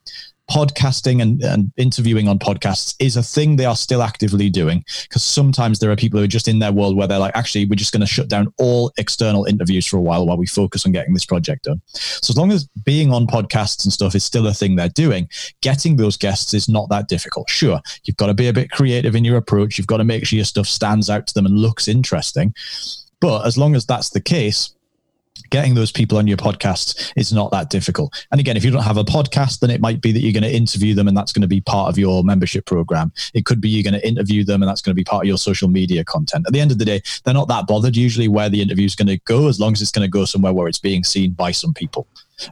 podcasting 0.49 1.21
and, 1.21 1.41
and 1.43 1.71
interviewing 1.77 2.27
on 2.27 2.39
podcasts 2.39 2.95
is 2.99 3.17
a 3.17 3.23
thing 3.23 3.55
they 3.55 3.65
are 3.65 3.75
still 3.75 4.01
actively 4.01 4.49
doing 4.49 4.83
because 5.03 5.23
sometimes 5.23 5.79
there 5.79 5.91
are 5.91 5.95
people 5.95 6.19
who 6.19 6.23
are 6.23 6.27
just 6.27 6.47
in 6.47 6.59
their 6.59 6.71
world 6.71 6.95
where 6.95 7.07
they're 7.07 7.19
like 7.19 7.35
actually 7.35 7.65
we're 7.65 7.75
just 7.75 7.91
going 7.91 8.01
to 8.01 8.07
shut 8.07 8.29
down 8.29 8.51
all 8.57 8.91
external 8.97 9.45
interviews 9.45 9.85
for 9.85 9.97
a 9.97 10.01
while 10.01 10.25
while 10.25 10.37
we 10.37 10.47
focus 10.47 10.85
on 10.85 10.91
getting 10.91 11.13
this 11.13 11.25
project 11.25 11.63
done. 11.65 11.81
So 11.93 12.31
as 12.31 12.37
long 12.37 12.51
as 12.51 12.67
being 12.85 13.11
on 13.11 13.27
podcasts 13.27 13.83
and 13.83 13.91
stuff 13.91 14.15
is 14.15 14.23
still 14.23 14.47
a 14.47 14.53
thing 14.53 14.75
they're 14.75 14.89
doing 14.89 15.27
getting 15.61 15.97
those 15.97 16.17
guests 16.17 16.53
is 16.53 16.69
not 16.69 16.89
that 16.89 17.07
difficult. 17.07 17.49
Sure 17.49 17.81
you've 18.03 18.17
got 18.17 18.27
to 18.27 18.33
be 18.33 18.47
a 18.47 18.53
bit 18.53 18.71
creative 18.71 19.15
in 19.15 19.25
your 19.25 19.37
approach. 19.37 19.77
You've 19.77 19.87
got 19.87 19.97
to 19.97 20.03
make 20.03 20.25
sure 20.25 20.37
your 20.37 20.45
stuff 20.45 20.67
stands 20.67 21.09
out 21.09 21.27
to 21.27 21.33
them 21.33 21.45
and 21.45 21.57
looks 21.57 21.87
interesting. 21.87 22.53
But 23.19 23.45
as 23.45 23.57
long 23.57 23.75
as 23.75 23.85
that's 23.85 24.09
the 24.09 24.21
case 24.21 24.73
getting 25.49 25.75
those 25.75 25.91
people 25.91 26.17
on 26.17 26.27
your 26.27 26.37
podcast 26.37 27.11
is 27.15 27.33
not 27.33 27.51
that 27.51 27.69
difficult. 27.69 28.25
And 28.31 28.39
again, 28.39 28.57
if 28.57 28.63
you 28.63 28.71
don't 28.71 28.83
have 28.83 28.97
a 28.97 29.03
podcast, 29.03 29.59
then 29.59 29.69
it 29.69 29.81
might 29.81 30.01
be 30.01 30.11
that 30.11 30.19
you're 30.19 30.33
going 30.33 30.43
to 30.43 30.55
interview 30.55 30.93
them 30.93 31.07
and 31.07 31.15
that's 31.15 31.31
going 31.31 31.41
to 31.41 31.47
be 31.47 31.61
part 31.61 31.89
of 31.89 31.97
your 31.97 32.23
membership 32.23 32.65
program. 32.65 33.11
It 33.33 33.45
could 33.45 33.61
be 33.61 33.69
you're 33.69 33.83
going 33.83 33.99
to 33.99 34.07
interview 34.07 34.43
them 34.43 34.61
and 34.61 34.69
that's 34.69 34.81
going 34.81 34.91
to 34.91 34.95
be 34.95 35.03
part 35.03 35.23
of 35.23 35.27
your 35.27 35.37
social 35.37 35.67
media 35.67 36.03
content. 36.03 36.45
At 36.47 36.53
the 36.53 36.59
end 36.59 36.71
of 36.71 36.77
the 36.77 36.85
day, 36.85 37.01
they're 37.23 37.33
not 37.33 37.47
that 37.47 37.67
bothered 37.67 37.95
usually 37.95 38.27
where 38.27 38.49
the 38.49 38.61
interview 38.61 38.85
is 38.85 38.95
going 38.95 39.07
to 39.07 39.17
go 39.25 39.47
as 39.47 39.59
long 39.59 39.73
as 39.73 39.81
it's 39.81 39.91
going 39.91 40.05
to 40.05 40.11
go 40.11 40.25
somewhere 40.25 40.53
where 40.53 40.67
it's 40.67 40.79
being 40.79 41.03
seen 41.03 41.31
by 41.31 41.51
some 41.51 41.73
people 41.73 42.07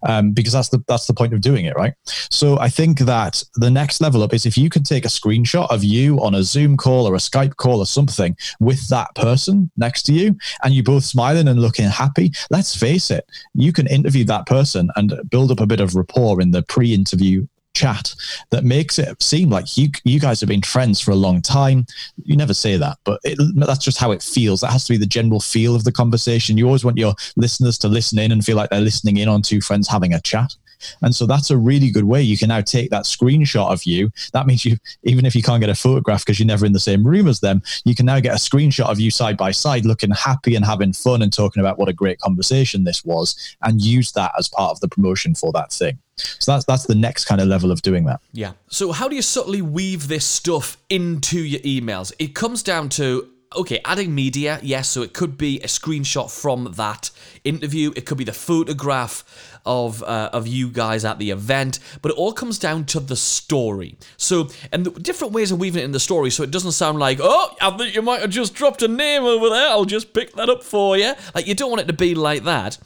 um, 0.08 0.32
because 0.32 0.54
that's 0.54 0.70
the 0.70 0.84
that's 0.88 1.08
the 1.08 1.14
point 1.14 1.34
of 1.34 1.42
doing 1.42 1.66
it, 1.66 1.76
right? 1.76 1.94
So 2.06 2.60
I 2.60 2.70
think 2.70 3.00
that 3.00 3.44
the 3.56 3.70
next 3.70 4.02
level 4.02 4.24
up 4.24 4.34
is 4.34 4.46
if 4.46 4.58
you 4.58 4.70
can 4.70 4.84
take 4.84 5.06
a 5.06 5.10
screenshot 5.10 5.70
of 5.70 5.84
you 5.84 6.22
on 6.22 6.36
a 6.36 6.44
Zoom 6.44 6.78
call 6.78 7.08
or 7.08 7.16
a 7.16 7.20
Skype 7.20 7.56
call 7.58 7.80
or 7.80 7.86
something 7.86 8.36
with 8.60 8.88
that 8.90 9.14
person 9.16 9.72
next 9.78 10.04
to 10.04 10.14
you, 10.14 10.36
and 10.64 10.74
you 10.74 10.84
both 10.84 11.04
smiling 11.04 11.48
and 11.48 11.62
looking 11.62 11.90
happy. 11.90 12.32
Let's 12.50 12.76
face 12.76 13.12
it, 13.12 13.30
you 13.54 13.72
can 13.72 13.88
interview 13.88 14.26
that 14.26 14.46
person 14.46 14.90
and 14.96 15.14
build 15.30 15.52
up 15.52 15.60
a 15.60 15.68
bit 15.68 15.80
of 15.80 15.96
rapport 15.96 16.42
in 16.42 16.52
the 16.52 16.64
pre-interview 16.64 17.48
chat 17.76 18.16
that 18.50 18.64
makes 18.64 18.98
it 18.98 19.22
seem 19.22 19.50
like 19.50 19.78
you 19.78 19.90
you 20.04 20.20
guys 20.20 20.40
have 20.40 20.50
been 20.50 20.62
friends 20.62 21.00
for 21.00 21.12
a 21.12 21.16
long 21.16 21.42
time. 21.42 21.86
You 22.24 22.36
never 22.36 22.54
say 22.54 22.78
that, 22.78 22.98
but 23.04 23.20
it, 23.24 23.38
that's 23.56 23.84
just 23.84 24.00
how 24.00 24.12
it 24.12 24.24
feels. 24.24 24.62
That 24.62 24.72
has 24.72 24.86
to 24.86 24.94
be 24.94 24.98
the 24.98 25.06
general 25.06 25.40
feel 25.40 25.76
of 25.76 25.84
the 25.84 25.92
conversation. 25.92 26.58
You 26.58 26.66
always 26.66 26.86
want 26.86 26.98
your 26.98 27.14
listeners 27.36 27.78
to 27.80 27.88
listen 27.88 28.18
in 28.20 28.32
and 28.32 28.44
feel 28.44 28.58
like 28.58 28.70
they're 28.70 28.82
listening 28.82 29.18
in 29.18 29.28
on 29.28 29.42
two 29.42 29.62
friends 29.62 29.88
having 29.88 30.14
a 30.14 30.22
chat. 30.22 30.56
And 31.02 31.16
so 31.16 31.26
that's 31.26 31.52
a 31.52 31.58
really 31.58 31.92
good 31.92 32.06
way. 32.06 32.22
You 32.22 32.38
can 32.38 32.50
now 32.50 32.62
take 32.62 32.90
that 32.90 33.04
screenshot 33.04 33.72
of 33.72 33.84
you. 33.84 34.12
That 34.34 34.48
means 34.48 34.66
you, 34.66 34.78
even 35.04 35.26
if 35.26 35.36
you 35.36 35.42
can't 35.42 35.62
get 35.62 35.70
a 35.70 35.76
photograph 35.76 36.26
because 36.26 36.40
you're 36.40 36.48
never 36.48 36.66
in 36.66 36.74
the 36.74 36.80
same 36.80 37.06
room 37.06 37.28
as 37.28 37.40
them, 37.40 37.62
you 37.84 37.96
can 37.96 38.06
now 38.06 38.20
get 38.20 38.34
a 38.34 38.40
screenshot 38.40 38.90
of 38.90 39.00
you 39.00 39.12
side 39.12 39.38
by 39.38 39.52
side, 39.52 39.86
looking 39.86 40.12
happy 40.12 40.56
and 40.56 40.66
having 40.66 40.94
fun 40.94 41.22
and 41.22 41.32
talking 41.34 41.60
about 41.60 41.78
what 41.78 41.90
a 41.90 41.94
great 41.94 42.20
conversation 42.20 42.84
this 42.84 43.04
was, 43.04 43.56
and 43.62 43.82
use 43.82 44.12
that 44.14 44.32
as 44.38 44.48
part 44.48 44.72
of 44.72 44.80
the 44.80 44.88
promotion 44.88 45.36
for 45.36 45.52
that 45.54 45.72
thing. 45.72 46.00
So 46.18 46.54
that's 46.54 46.66
that's 46.66 46.86
the 46.86 46.96
next 46.96 47.26
kind 47.26 47.42
of 47.42 47.48
level 47.48 47.72
of 47.72 47.82
doing 47.82 48.06
that. 48.06 48.22
Yeah. 48.32 48.54
So 48.70 48.92
how 48.92 49.08
do 49.08 49.16
you 49.16 49.22
subtly 49.22 49.62
weave 49.62 50.08
this 50.08 50.26
stuff 50.26 50.78
into 50.90 51.40
your 51.40 51.60
emails? 51.62 52.14
It 52.20 52.34
comes 52.36 52.64
down 52.64 52.90
to 52.90 53.30
okay, 53.56 53.80
adding 53.86 54.14
media, 54.14 54.60
yes, 54.62 54.90
so 54.90 55.02
it 55.02 55.14
could 55.14 55.38
be 55.38 55.60
a 55.62 55.68
screenshot 55.68 56.32
from 56.32 56.74
that 56.78 57.12
interview, 57.44 57.92
it 57.96 58.06
could 58.06 58.18
be 58.18 58.24
the 58.24 58.34
photograph 58.34 59.24
of 59.66 60.04
uh, 60.04 60.30
of 60.32 60.48
you 60.48 60.70
guys 60.70 61.04
at 61.04 61.18
the 61.18 61.32
event, 61.32 61.80
but 62.02 62.12
it 62.12 62.18
all 62.18 62.32
comes 62.32 62.60
down 62.60 62.86
to 62.86 63.00
the 63.00 63.16
story. 63.16 63.98
So, 64.18 64.50
and 64.72 65.04
different 65.04 65.34
ways 65.34 65.52
of 65.52 65.60
weaving 65.60 65.82
it 65.82 65.86
in 65.86 65.92
the 65.92 66.00
story, 66.00 66.30
so 66.30 66.44
it 66.44 66.52
doesn't 66.52 66.74
sound 66.74 67.00
like, 67.00 67.20
oh, 67.22 67.56
I 67.60 67.76
think 67.76 67.96
you 67.96 68.02
might 68.02 68.22
have 68.22 68.30
just 68.30 68.54
dropped 68.54 68.82
a 68.84 68.88
name 68.88 69.24
over 69.24 69.50
there. 69.50 69.70
I'll 69.70 69.86
just 69.86 70.14
pick 70.14 70.34
that 70.34 70.50
up 70.50 70.64
for 70.64 70.98
you. 70.98 71.14
Like 71.34 71.48
you 71.48 71.56
don't 71.56 71.72
want 71.72 71.82
it 71.82 71.88
to 71.88 71.94
be 71.94 72.14
like 72.14 72.44
that. 72.44 72.78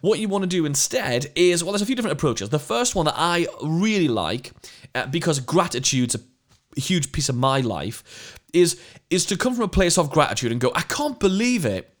What 0.00 0.18
you 0.18 0.28
want 0.28 0.42
to 0.42 0.48
do 0.48 0.64
instead 0.64 1.30
is, 1.34 1.62
well, 1.62 1.72
there's 1.72 1.82
a 1.82 1.86
few 1.86 1.96
different 1.96 2.16
approaches. 2.18 2.48
The 2.48 2.58
first 2.58 2.94
one 2.94 3.04
that 3.04 3.14
I 3.16 3.46
really 3.62 4.08
like, 4.08 4.52
uh, 4.94 5.06
because 5.06 5.38
gratitude's 5.40 6.14
a 6.14 6.20
huge 6.80 7.12
piece 7.12 7.28
of 7.28 7.36
my 7.36 7.60
life, 7.60 8.38
is 8.52 8.80
is 9.10 9.24
to 9.26 9.36
come 9.36 9.54
from 9.54 9.64
a 9.64 9.68
place 9.68 9.98
of 9.98 10.10
gratitude 10.10 10.52
and 10.52 10.60
go, 10.60 10.72
I 10.74 10.82
can't 10.82 11.18
believe 11.18 11.64
it 11.64 11.92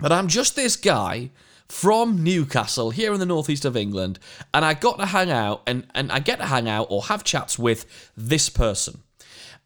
that 0.00 0.12
I'm 0.12 0.28
just 0.28 0.56
this 0.56 0.76
guy 0.76 1.30
from 1.68 2.24
Newcastle 2.24 2.90
here 2.90 3.12
in 3.12 3.20
the 3.20 3.26
northeast 3.26 3.64
of 3.64 3.76
England, 3.76 4.18
and 4.52 4.64
I 4.64 4.74
got 4.74 4.98
to 4.98 5.06
hang 5.06 5.30
out 5.30 5.62
and, 5.66 5.86
and 5.94 6.10
I 6.10 6.18
get 6.18 6.38
to 6.40 6.46
hang 6.46 6.68
out 6.68 6.88
or 6.90 7.04
have 7.04 7.22
chats 7.22 7.58
with 7.58 7.86
this 8.16 8.48
person. 8.48 9.02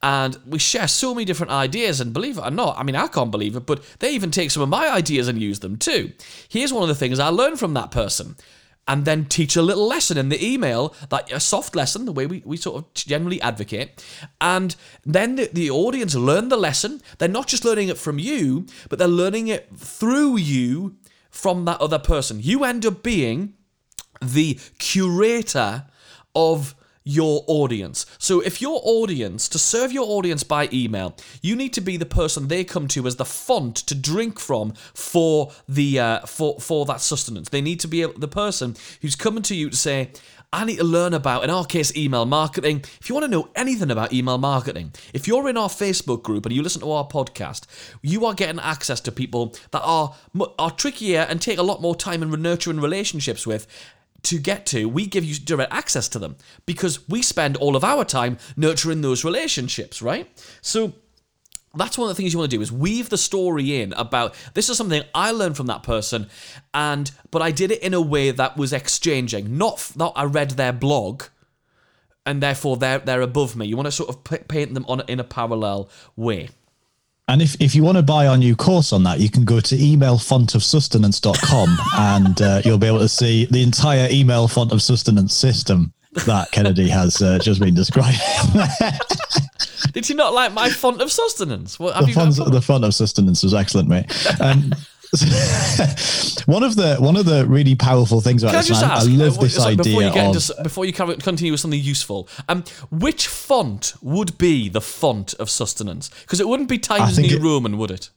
And 0.02 0.36
we 0.46 0.58
share 0.58 0.86
so 0.86 1.14
many 1.14 1.24
different 1.24 1.52
ideas, 1.52 2.00
and 2.00 2.12
believe 2.12 2.36
it 2.36 2.44
or 2.44 2.50
not, 2.50 2.76
I 2.76 2.82
mean, 2.82 2.94
I 2.94 3.06
can't 3.06 3.30
believe 3.30 3.56
it, 3.56 3.64
but 3.64 3.82
they 4.00 4.14
even 4.14 4.30
take 4.30 4.50
some 4.50 4.62
of 4.62 4.68
my 4.68 4.90
ideas 4.90 5.28
and 5.28 5.40
use 5.40 5.60
them 5.60 5.78
too. 5.78 6.12
Here's 6.50 6.74
one 6.74 6.82
of 6.82 6.90
the 6.90 6.94
things 6.94 7.18
I 7.18 7.28
learned 7.28 7.58
from 7.58 7.72
that 7.72 7.90
person 7.90 8.36
and 8.86 9.04
then 9.04 9.24
teach 9.24 9.56
a 9.56 9.62
little 9.62 9.86
lesson 9.86 10.18
in 10.18 10.28
the 10.28 10.44
email, 10.44 10.94
like 11.10 11.32
a 11.32 11.40
soft 11.40 11.74
lesson, 11.74 12.04
the 12.04 12.12
way 12.12 12.26
we, 12.26 12.42
we 12.44 12.56
sort 12.56 12.76
of 12.76 12.94
generally 12.94 13.40
advocate. 13.40 14.04
And 14.40 14.76
then 15.04 15.36
the, 15.36 15.48
the 15.52 15.70
audience 15.70 16.14
learn 16.14 16.48
the 16.48 16.56
lesson. 16.56 17.00
They're 17.18 17.28
not 17.28 17.46
just 17.46 17.64
learning 17.64 17.88
it 17.88 17.98
from 17.98 18.18
you, 18.18 18.66
but 18.88 18.98
they're 18.98 19.08
learning 19.08 19.48
it 19.48 19.70
through 19.74 20.36
you 20.36 20.96
from 21.30 21.64
that 21.64 21.80
other 21.80 21.98
person. 21.98 22.40
You 22.40 22.64
end 22.64 22.84
up 22.84 23.02
being 23.02 23.54
the 24.20 24.58
curator 24.78 25.84
of 26.34 26.74
your 27.04 27.44
audience. 27.46 28.06
So 28.18 28.40
if 28.40 28.62
your 28.62 28.80
audience, 28.82 29.49
to 29.50 29.58
serve 29.58 29.92
your 29.92 30.08
audience 30.08 30.42
by 30.42 30.68
email, 30.73 31.14
you 31.42 31.54
need 31.54 31.73
to 31.75 31.80
be 31.80 31.96
the 31.96 32.06
person 32.06 32.49
they 32.49 32.64
come 32.64 32.88
to 32.88 33.06
as 33.06 33.16
the 33.16 33.26
font 33.26 33.76
to 33.76 33.94
drink 33.94 34.40
from 34.40 34.73
for 34.94 35.52
the 35.68 36.00
uh, 36.00 36.20
for 36.20 36.58
for 36.61 36.87
that 36.87 37.00
sustenance. 37.00 37.50
They 37.50 37.61
need 37.61 37.80
to 37.80 37.88
be 37.88 38.04
the 38.04 38.28
person 38.28 38.75
who's 39.02 39.16
coming 39.16 39.42
to 39.44 39.54
you 39.54 39.70
to 39.70 39.76
say, 39.76 40.11
I 40.54 40.64
need 40.64 40.76
to 40.76 40.84
learn 40.84 41.14
about, 41.14 41.42
in 41.42 41.50
our 41.50 41.64
case, 41.64 41.96
email 41.96 42.26
marketing. 42.26 42.84
If 43.00 43.08
you 43.08 43.16
want 43.16 43.25
to 43.25 43.30
know 43.30 43.49
anything 43.56 43.90
about 43.90 44.12
email 44.12 44.38
marketing, 44.38 44.92
if 45.12 45.26
you're 45.26 45.49
in 45.49 45.56
our 45.56 45.68
Facebook 45.68 46.23
group 46.23 46.46
and 46.46 46.54
you 46.54 46.62
listen 46.62 46.80
to 46.82 46.92
our 46.92 47.04
podcast, 47.04 47.66
you 48.02 48.25
are 48.25 48.34
getting 48.34 48.61
access 48.61 49.00
to 49.00 49.11
people 49.11 49.56
that 49.73 49.82
are 49.82 50.14
are 50.56 50.70
trickier 50.70 51.26
and 51.28 51.42
take 51.42 51.58
a 51.58 51.62
lot 51.62 51.82
more 51.82 51.96
time 51.96 52.23
in 52.23 52.30
nurturing 52.40 52.78
relationships 52.78 53.44
with 53.49 53.66
to 54.25 54.38
get 54.38 54.66
to, 54.66 54.88
we 54.88 55.07
give 55.07 55.25
you 55.25 55.35
direct 55.35 55.73
access 55.73 56.09
to 56.11 56.19
them 56.19 56.37
because 56.66 57.09
we 57.09 57.23
spend 57.23 57.57
all 57.57 57.76
of 57.76 57.85
our 57.85 58.04
time 58.04 58.38
nurturing 58.57 59.00
those 59.00 59.25
relationships, 59.25 60.02
right? 60.02 60.28
So 60.61 60.95
that's 61.76 61.99
one 61.99 62.09
of 62.09 62.16
the 62.16 62.21
things 62.21 62.33
you 62.33 62.38
want 62.38 62.50
to 62.50 62.57
do 62.57 62.62
is 62.62 62.71
weave 62.71 63.09
the 63.09 63.19
story 63.19 63.81
in 63.81 63.93
about 63.95 64.35
this 64.54 64.69
is 64.69 64.76
something 64.76 65.02
I 65.14 65.31
learned 65.33 65.57
from 65.57 65.66
that 65.66 65.83
person 65.83 66.28
and 66.73 67.11
but 67.31 67.43
I 67.43 67.50
did 67.50 67.71
it 67.71 67.83
in 67.83 67.95
a 67.95 68.00
way 68.00 68.31
that 68.31 68.57
was 68.57 68.73
exchanging 68.73 69.59
not 69.59 69.93
not 69.97 70.12
I 70.16 70.25
read 70.25 70.52
their 70.52 70.73
blog 70.73 71.25
and 72.25 72.43
therefore 72.43 72.76
they're 72.76 73.00
they're 73.00 73.23
above 73.23 73.57
me 73.57 73.66
you 73.66 73.76
want 73.76 73.87
to 73.87 73.93
sort 73.93 74.09
of 74.09 74.25
paint 74.25 74.75
them 74.75 74.85
on 74.88 75.02
in 75.09 75.21
a 75.21 75.25
parallel 75.25 75.88
way 76.16 76.49
And 77.26 77.40
if, 77.40 77.59
if 77.61 77.75
you 77.75 77.83
want 77.83 77.97
to 77.97 78.02
buy 78.02 78.26
our 78.26 78.37
new 78.37 78.54
course 78.54 78.93
on 78.93 79.02
that, 79.04 79.19
you 79.19 79.31
can 79.31 79.47
go 79.47 79.59
to 79.59 79.75
emailfontofsustenance.com 79.75 81.78
and 81.99 82.43
uh, 82.43 82.61
you'll 82.64 82.78
be 82.78 82.87
able 82.87 82.99
to 82.99 83.09
see 83.09 83.47
the 83.47 83.62
entire 83.62 84.09
email 84.11 84.47
font 84.47 84.73
of 84.73 84.83
sustenance 84.83 85.35
system 85.35 85.93
that 86.26 86.50
Kennedy 86.52 86.88
has 86.88 87.23
uh, 87.23 87.38
just 87.38 87.61
been 87.61 87.75
describing. 87.75 88.21
did 89.93 90.09
you 90.09 90.14
not 90.14 90.35
like 90.35 90.52
my 90.52 90.69
font 90.69 91.00
of 91.00 91.11
sustenance 91.11 91.78
what 91.78 91.95
have 91.95 92.07
the, 92.07 92.12
font, 92.12 92.37
the 92.52 92.61
font 92.61 92.85
of 92.85 92.95
sustenance 92.95 93.43
was 93.43 93.54
excellent, 93.54 93.88
mate. 93.88 94.07
Um, 94.40 94.75
one 96.47 96.62
of 96.62 96.76
the 96.76 96.97
one 96.99 97.16
of 97.16 97.25
the 97.26 97.47
really 97.47 97.75
powerful 97.75 98.21
things 98.21 98.42
about 98.42 98.50
Can 98.50 98.56
I 98.56 98.61
this, 98.61 98.68
just 98.68 98.80
man, 98.83 98.90
ask? 98.90 99.06
I 99.09 99.11
love 99.12 99.38
uh, 99.38 99.42
this 99.42 99.54
sorry, 99.56 99.76
before 99.76 99.92
idea 100.02 100.09
you 100.09 100.14
get 100.14 100.26
of. 100.26 100.35
into, 100.37 100.62
before 100.62 100.85
you 100.85 100.92
continue 100.92 101.52
with 101.52 101.61
something 101.61 101.80
useful, 101.80 102.28
um, 102.49 102.64
which 102.90 103.26
font 103.28 103.94
would 104.02 104.37
be 104.38 104.68
the 104.68 104.80
font 104.80 105.35
of 105.35 105.49
sustenance? 105.50 106.11
Because 106.23 106.40
it 106.40 106.49
wouldn't 106.49 106.68
be 106.68 106.78
Times 106.78 107.18
New 107.18 107.37
it- 107.37 107.42
Roman, 107.42 107.78
would 107.78 107.90
it? 107.90 108.11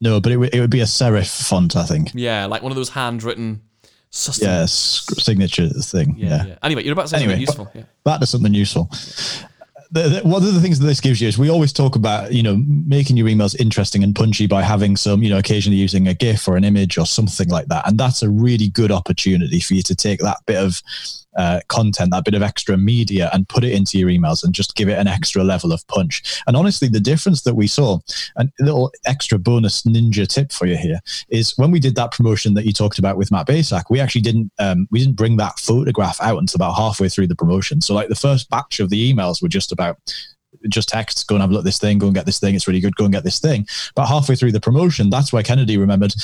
no, 0.00 0.20
but 0.20 0.30
it, 0.32 0.36
would- 0.36 0.54
it 0.54 0.60
would 0.60 0.70
be 0.70 0.80
a 0.80 0.84
serif 0.84 1.46
font, 1.48 1.74
I 1.76 1.84
think. 1.84 2.10
Yeah, 2.14 2.46
like 2.46 2.62
one 2.62 2.72
of 2.72 2.76
those 2.76 2.90
handwritten 2.90 3.62
sustenance. 4.10 5.06
Yes, 5.10 5.24
signature 5.24 5.68
thing. 5.68 6.14
Yeah, 6.18 6.28
Yeah. 6.28 6.46
yeah. 6.46 6.58
Anyway, 6.62 6.84
you're 6.84 6.92
about 6.92 7.02
to 7.02 7.08
say 7.08 7.16
Anyway, 7.16 7.44
something 7.44 7.66
useful. 7.66 7.70
Yeah. 7.74 7.82
back 8.04 8.20
to 8.20 8.26
something 8.26 8.54
useful. 8.54 8.90
The, 9.90 10.20
one 10.24 10.42
of 10.42 10.52
the 10.52 10.60
things 10.60 10.78
that 10.80 10.86
this 10.86 11.00
gives 11.00 11.20
you 11.20 11.28
is 11.28 11.38
we 11.38 11.48
always 11.48 11.72
talk 11.72 11.96
about 11.96 12.32
you 12.32 12.42
know 12.42 12.56
making 12.66 13.16
your 13.16 13.28
emails 13.28 13.58
interesting 13.58 14.02
and 14.02 14.14
punchy 14.14 14.46
by 14.46 14.62
having 14.62 14.96
some 14.96 15.22
you 15.22 15.30
know 15.30 15.38
occasionally 15.38 15.78
using 15.78 16.08
a 16.08 16.14
GIF 16.14 16.48
or 16.48 16.56
an 16.56 16.64
image 16.64 16.98
or 16.98 17.06
something 17.06 17.48
like 17.48 17.66
that, 17.68 17.86
and 17.86 17.98
that's 17.98 18.22
a 18.22 18.30
really 18.30 18.68
good 18.68 18.90
opportunity 18.90 19.60
for 19.60 19.74
you 19.74 19.82
to 19.82 19.94
take 19.94 20.20
that 20.20 20.38
bit 20.46 20.56
of 20.56 20.82
uh, 21.36 21.60
content, 21.68 22.10
that 22.10 22.24
bit 22.24 22.34
of 22.34 22.42
extra 22.42 22.76
media, 22.76 23.30
and 23.32 23.48
put 23.48 23.64
it 23.64 23.72
into 23.72 23.98
your 23.98 24.08
emails 24.08 24.42
and 24.44 24.54
just 24.54 24.74
give 24.74 24.88
it 24.88 24.98
an 24.98 25.06
extra 25.06 25.44
level 25.44 25.72
of 25.72 25.86
punch. 25.88 26.42
And 26.46 26.56
honestly, 26.56 26.88
the 26.88 27.00
difference 27.00 27.42
that 27.42 27.54
we 27.54 27.66
saw, 27.66 27.98
and 28.36 28.50
a 28.60 28.64
little 28.64 28.92
extra 29.04 29.38
bonus 29.38 29.82
ninja 29.82 30.26
tip 30.26 30.52
for 30.52 30.66
you 30.66 30.76
here, 30.76 31.00
is 31.28 31.56
when 31.56 31.70
we 31.70 31.80
did 31.80 31.94
that 31.96 32.12
promotion 32.12 32.54
that 32.54 32.66
you 32.66 32.72
talked 32.72 32.98
about 32.98 33.16
with 33.16 33.30
Matt 33.30 33.46
Bacak, 33.46 33.84
we 33.90 34.00
actually 34.00 34.22
didn't 34.22 34.52
um, 34.58 34.88
we 34.90 34.98
didn't 34.98 35.16
bring 35.16 35.36
that 35.36 35.58
photograph 35.58 36.20
out 36.20 36.38
until 36.38 36.58
about 36.58 36.74
halfway 36.74 37.08
through 37.08 37.26
the 37.26 37.36
promotion. 37.36 37.80
So 37.80 37.94
like 37.94 38.08
the 38.08 38.14
first 38.14 38.50
batch 38.50 38.80
of 38.80 38.90
the 38.90 39.12
emails 39.12 39.42
were 39.42 39.48
just 39.48 39.72
about 39.72 39.98
just 40.68 40.88
texts, 40.88 41.22
go 41.24 41.34
and 41.34 41.42
have 41.42 41.50
a 41.50 41.52
look 41.52 41.60
at 41.60 41.64
this 41.64 41.78
thing, 41.78 41.98
go 41.98 42.06
and 42.06 42.14
get 42.14 42.26
this 42.26 42.40
thing. 42.40 42.54
It's 42.54 42.66
really 42.66 42.80
good. 42.80 42.96
Go 42.96 43.04
and 43.04 43.12
get 43.12 43.24
this 43.24 43.38
thing. 43.38 43.66
But 43.94 44.06
halfway 44.06 44.36
through 44.36 44.52
the 44.52 44.60
promotion, 44.60 45.10
that's 45.10 45.32
where 45.32 45.42
Kennedy 45.42 45.76
remembered, 45.76 46.14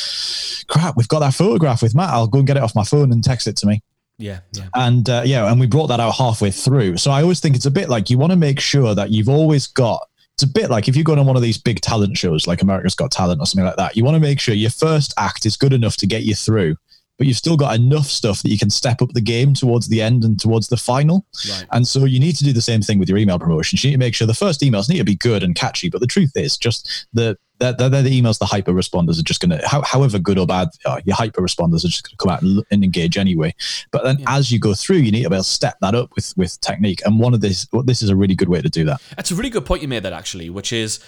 crap, 0.69 0.97
we've 0.97 1.09
got 1.09 1.21
that 1.21 1.35
photograph 1.35 1.83
with 1.83 1.95
Matt. 1.95 2.11
I'll 2.11 2.26
go 2.26 2.38
and 2.38 2.47
get 2.47 2.57
it 2.57 2.62
off 2.62 2.75
my 2.75 2.85
phone 2.85 3.12
and 3.12 3.23
text 3.23 3.47
it 3.47 3.57
to 3.59 3.66
me 3.66 3.83
Yeah, 4.19 4.40
yeah. 4.52 4.69
and 4.75 5.09
uh, 5.09 5.23
yeah, 5.25 5.50
and 5.50 5.59
we 5.59 5.66
brought 5.66 5.88
that 5.88 6.00
out 6.00 6.14
halfway 6.14 6.50
through. 6.50 6.99
So 6.99 7.11
I 7.11 7.23
always 7.23 7.40
think 7.40 7.57
it's 7.57 7.66
a 7.66 7.71
bit 7.71 7.88
like 7.88 8.11
you 8.11 8.19
want 8.19 8.31
to 8.31 8.37
make 8.37 8.61
sure 8.61 8.95
that 8.95 9.11
you've 9.11 9.28
always 9.28 9.66
got. 9.66 10.07
It's 10.35 10.45
a 10.45 10.49
bit 10.49 10.71
like 10.71 10.88
if 10.88 10.97
you 10.97 11.04
go 11.04 11.12
on 11.12 11.26
one 11.26 11.37
of 11.37 11.42
these 11.42 11.59
big 11.59 11.81
talent 11.81 12.16
shows, 12.16 12.47
like 12.47 12.62
America's 12.62 12.95
Got 12.95 13.11
Talent 13.11 13.40
or 13.40 13.47
something 13.47 13.66
like 13.66 13.76
that. 13.76 13.97
You 13.97 14.04
want 14.04 14.14
to 14.14 14.21
make 14.21 14.40
sure 14.40 14.54
your 14.54 14.71
first 14.71 15.12
act 15.19 15.45
is 15.45 15.57
good 15.57 15.73
enough 15.73 15.97
to 15.97 16.07
get 16.07 16.23
you 16.23 16.35
through, 16.35 16.76
but 17.19 17.26
you've 17.26 17.37
still 17.37 17.57
got 17.57 17.75
enough 17.75 18.07
stuff 18.07 18.42
that 18.42 18.50
you 18.50 18.59
can 18.59 18.71
step 18.71 19.02
up 19.02 19.11
the 19.12 19.21
game 19.21 19.54
towards 19.54 19.88
the 19.88 20.00
end 20.00 20.25
and 20.25 20.40
towards 20.40 20.69
the 20.69 20.76
final. 20.76 21.26
Right. 21.49 21.66
And 21.73 21.87
so 21.87 22.04
you 22.04 22.19
need 22.19 22.37
to 22.37 22.45
do 22.45 22.52
the 22.52 22.62
same 22.62 22.81
thing 22.81 22.99
with 22.99 23.09
your 23.09 23.19
email 23.19 23.38
promotions. 23.38 23.85
You 23.85 23.90
need 23.90 23.97
to 23.97 24.00
make 24.00 24.14
sure 24.14 24.26
the 24.26 24.35
first 24.35 24.62
emails 24.62 24.88
need 24.88 24.99
to 24.99 25.04
be 25.04 25.16
good 25.16 25.42
and 25.42 25.54
catchy. 25.54 25.90
But 25.90 26.00
the 26.00 26.07
truth 26.07 26.33
is, 26.35 26.57
just 26.57 27.07
the 27.12 27.37
they're, 27.71 27.88
they're 27.88 28.02
the 28.02 28.21
emails 28.21 28.38
the 28.38 28.47
hyper 28.47 28.73
responders 28.73 29.19
are 29.19 29.23
just 29.23 29.40
going 29.40 29.57
to, 29.57 29.66
how, 29.66 29.83
however 29.83 30.19
good 30.19 30.38
or 30.38 30.47
bad, 30.47 30.69
uh, 30.85 31.00
your 31.04 31.14
hyper 31.14 31.40
responders 31.40 31.85
are 31.85 31.88
just 31.88 32.04
going 32.04 32.11
to 32.11 32.16
come 32.16 32.31
out 32.33 32.42
and, 32.42 32.64
and 32.71 32.83
engage 32.83 33.16
anyway. 33.16 33.54
But 33.90 34.04
then 34.04 34.23
as 34.26 34.50
you 34.50 34.59
go 34.59 34.75
through, 34.75 34.99
you 34.99 35.12
need 35.12 35.23
to 35.23 35.31
be 35.31 35.37
able 35.37 35.45
to 35.45 35.49
step 35.49 35.78
that 35.81 35.95
up 35.95 36.14
with 36.14 36.35
with 36.37 36.61
technique. 36.61 37.00
And 37.04 37.19
one 37.19 37.35
of 37.35 37.40
this, 37.40 37.66
well, 37.73 37.83
this 37.83 38.02
is 38.02 38.09
a 38.09 38.16
really 38.16 38.35
good 38.35 38.49
way 38.49 38.61
to 38.61 38.69
do 38.69 38.85
that. 38.85 39.00
That's 39.16 39.31
a 39.31 39.35
really 39.35 39.50
good 39.50 39.64
point 39.64 39.83
you 39.83 39.88
made 39.88 40.02
there, 40.02 40.14
actually, 40.14 40.50
which 40.50 40.73
is 40.73 41.00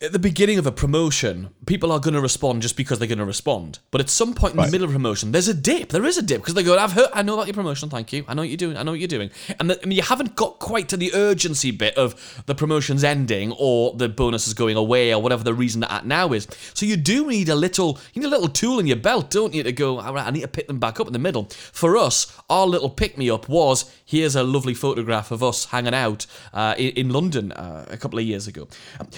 at 0.00 0.12
the 0.12 0.18
beginning 0.18 0.58
of 0.58 0.66
a 0.66 0.70
promotion, 0.70 1.50
people 1.66 1.90
are 1.90 1.98
going 1.98 2.14
to 2.14 2.20
respond 2.20 2.62
just 2.62 2.76
because 2.76 3.00
they're 3.00 3.08
going 3.08 3.18
to 3.18 3.24
respond. 3.24 3.80
But 3.90 4.00
at 4.00 4.08
some 4.08 4.32
point 4.32 4.54
in 4.54 4.60
the 4.60 4.70
middle 4.70 4.84
of 4.84 4.90
a 4.90 4.92
promotion, 4.92 5.32
there's 5.32 5.48
a 5.48 5.54
dip. 5.54 5.88
There 5.88 6.04
is 6.04 6.16
a 6.16 6.22
dip 6.22 6.40
because 6.40 6.54
they 6.54 6.62
go, 6.62 6.78
"I've 6.78 6.92
heard, 6.92 7.08
I 7.12 7.22
know 7.22 7.34
about 7.34 7.48
your 7.48 7.54
promotion. 7.54 7.90
Thank 7.90 8.12
you. 8.12 8.24
I 8.28 8.34
know 8.34 8.42
what 8.42 8.48
you're 8.48 8.56
doing. 8.56 8.76
I 8.76 8.84
know 8.84 8.92
what 8.92 9.00
you're 9.00 9.08
doing." 9.08 9.30
And, 9.58 9.70
the, 9.70 9.82
and 9.82 9.92
you 9.92 10.02
haven't 10.02 10.36
got 10.36 10.60
quite 10.60 10.88
to 10.90 10.96
the 10.96 11.12
urgency 11.14 11.72
bit 11.72 11.96
of 11.96 12.42
the 12.46 12.54
promotion's 12.54 13.02
ending 13.02 13.52
or 13.58 13.92
the 13.94 14.08
bonus 14.08 14.46
is 14.46 14.54
going 14.54 14.76
away 14.76 15.12
or 15.12 15.20
whatever 15.20 15.42
the 15.42 15.52
reason 15.52 15.80
that 15.80 16.06
now 16.06 16.32
is. 16.32 16.46
So 16.74 16.86
you 16.86 16.96
do 16.96 17.26
need 17.26 17.48
a 17.48 17.56
little, 17.56 17.98
you 18.14 18.22
need 18.22 18.28
a 18.28 18.30
little 18.30 18.48
tool 18.48 18.78
in 18.78 18.86
your 18.86 18.96
belt, 18.96 19.30
don't 19.30 19.52
you, 19.52 19.64
to 19.64 19.72
go? 19.72 19.98
All 19.98 20.14
right, 20.14 20.26
I 20.26 20.30
need 20.30 20.42
to 20.42 20.48
pick 20.48 20.68
them 20.68 20.78
back 20.78 21.00
up 21.00 21.08
in 21.08 21.12
the 21.12 21.18
middle. 21.18 21.44
For 21.72 21.96
us, 21.96 22.32
our 22.48 22.68
little 22.68 22.90
pick 22.90 23.18
me 23.18 23.30
up 23.30 23.48
was 23.48 23.92
here's 24.04 24.36
a 24.36 24.44
lovely 24.44 24.74
photograph 24.74 25.32
of 25.32 25.42
us 25.42 25.64
hanging 25.66 25.94
out 25.94 26.26
uh, 26.52 26.76
in, 26.78 26.90
in 26.90 27.08
London 27.10 27.50
uh, 27.50 27.84
a 27.88 27.96
couple 27.96 28.20
of 28.20 28.24
years 28.24 28.46
ago. 28.46 28.68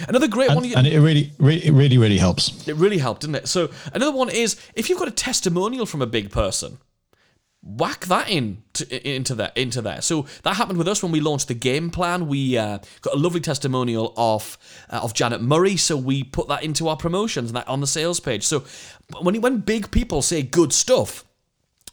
Another 0.07 0.27
great 0.27 0.49
one. 0.49 0.70
And 0.77 0.87
it 0.87 0.99
really, 0.99 1.31
really, 1.39 1.65
it 1.65 1.71
really, 1.71 1.97
really 1.97 2.17
helps. 2.17 2.67
it 2.67 2.75
really 2.75 2.97
helped, 2.97 3.21
didn't 3.21 3.35
it? 3.35 3.47
So 3.47 3.69
another 3.93 4.15
one 4.15 4.29
is 4.29 4.55
if 4.75 4.89
you've 4.89 4.99
got 4.99 5.07
a 5.07 5.11
testimonial 5.11 5.85
from 5.85 6.01
a 6.01 6.07
big 6.07 6.31
person, 6.31 6.77
whack 7.63 8.05
that 8.07 8.27
in 8.29 8.63
to, 8.73 9.07
into 9.07 9.35
that 9.35 9.55
into 9.55 9.81
there. 9.81 10.01
So 10.01 10.25
that 10.43 10.55
happened 10.55 10.77
with 10.77 10.87
us 10.87 11.03
when 11.03 11.11
we 11.11 11.19
launched 11.19 11.47
the 11.47 11.53
game 11.53 11.89
plan. 11.89 12.27
We 12.27 12.57
uh, 12.57 12.79
got 13.01 13.13
a 13.13 13.17
lovely 13.17 13.39
testimonial 13.39 14.13
of 14.17 14.57
uh, 14.89 14.99
of 15.03 15.13
Janet 15.13 15.41
Murray, 15.41 15.77
so 15.77 15.95
we 15.95 16.23
put 16.23 16.47
that 16.47 16.63
into 16.63 16.87
our 16.87 16.97
promotions 16.97 17.49
and 17.49 17.57
that 17.57 17.67
on 17.67 17.81
the 17.81 17.87
sales 17.87 18.19
page. 18.19 18.43
So 18.43 18.63
when 19.21 19.39
when 19.41 19.57
big 19.59 19.91
people 19.91 20.21
say 20.21 20.41
good 20.41 20.73
stuff. 20.73 21.25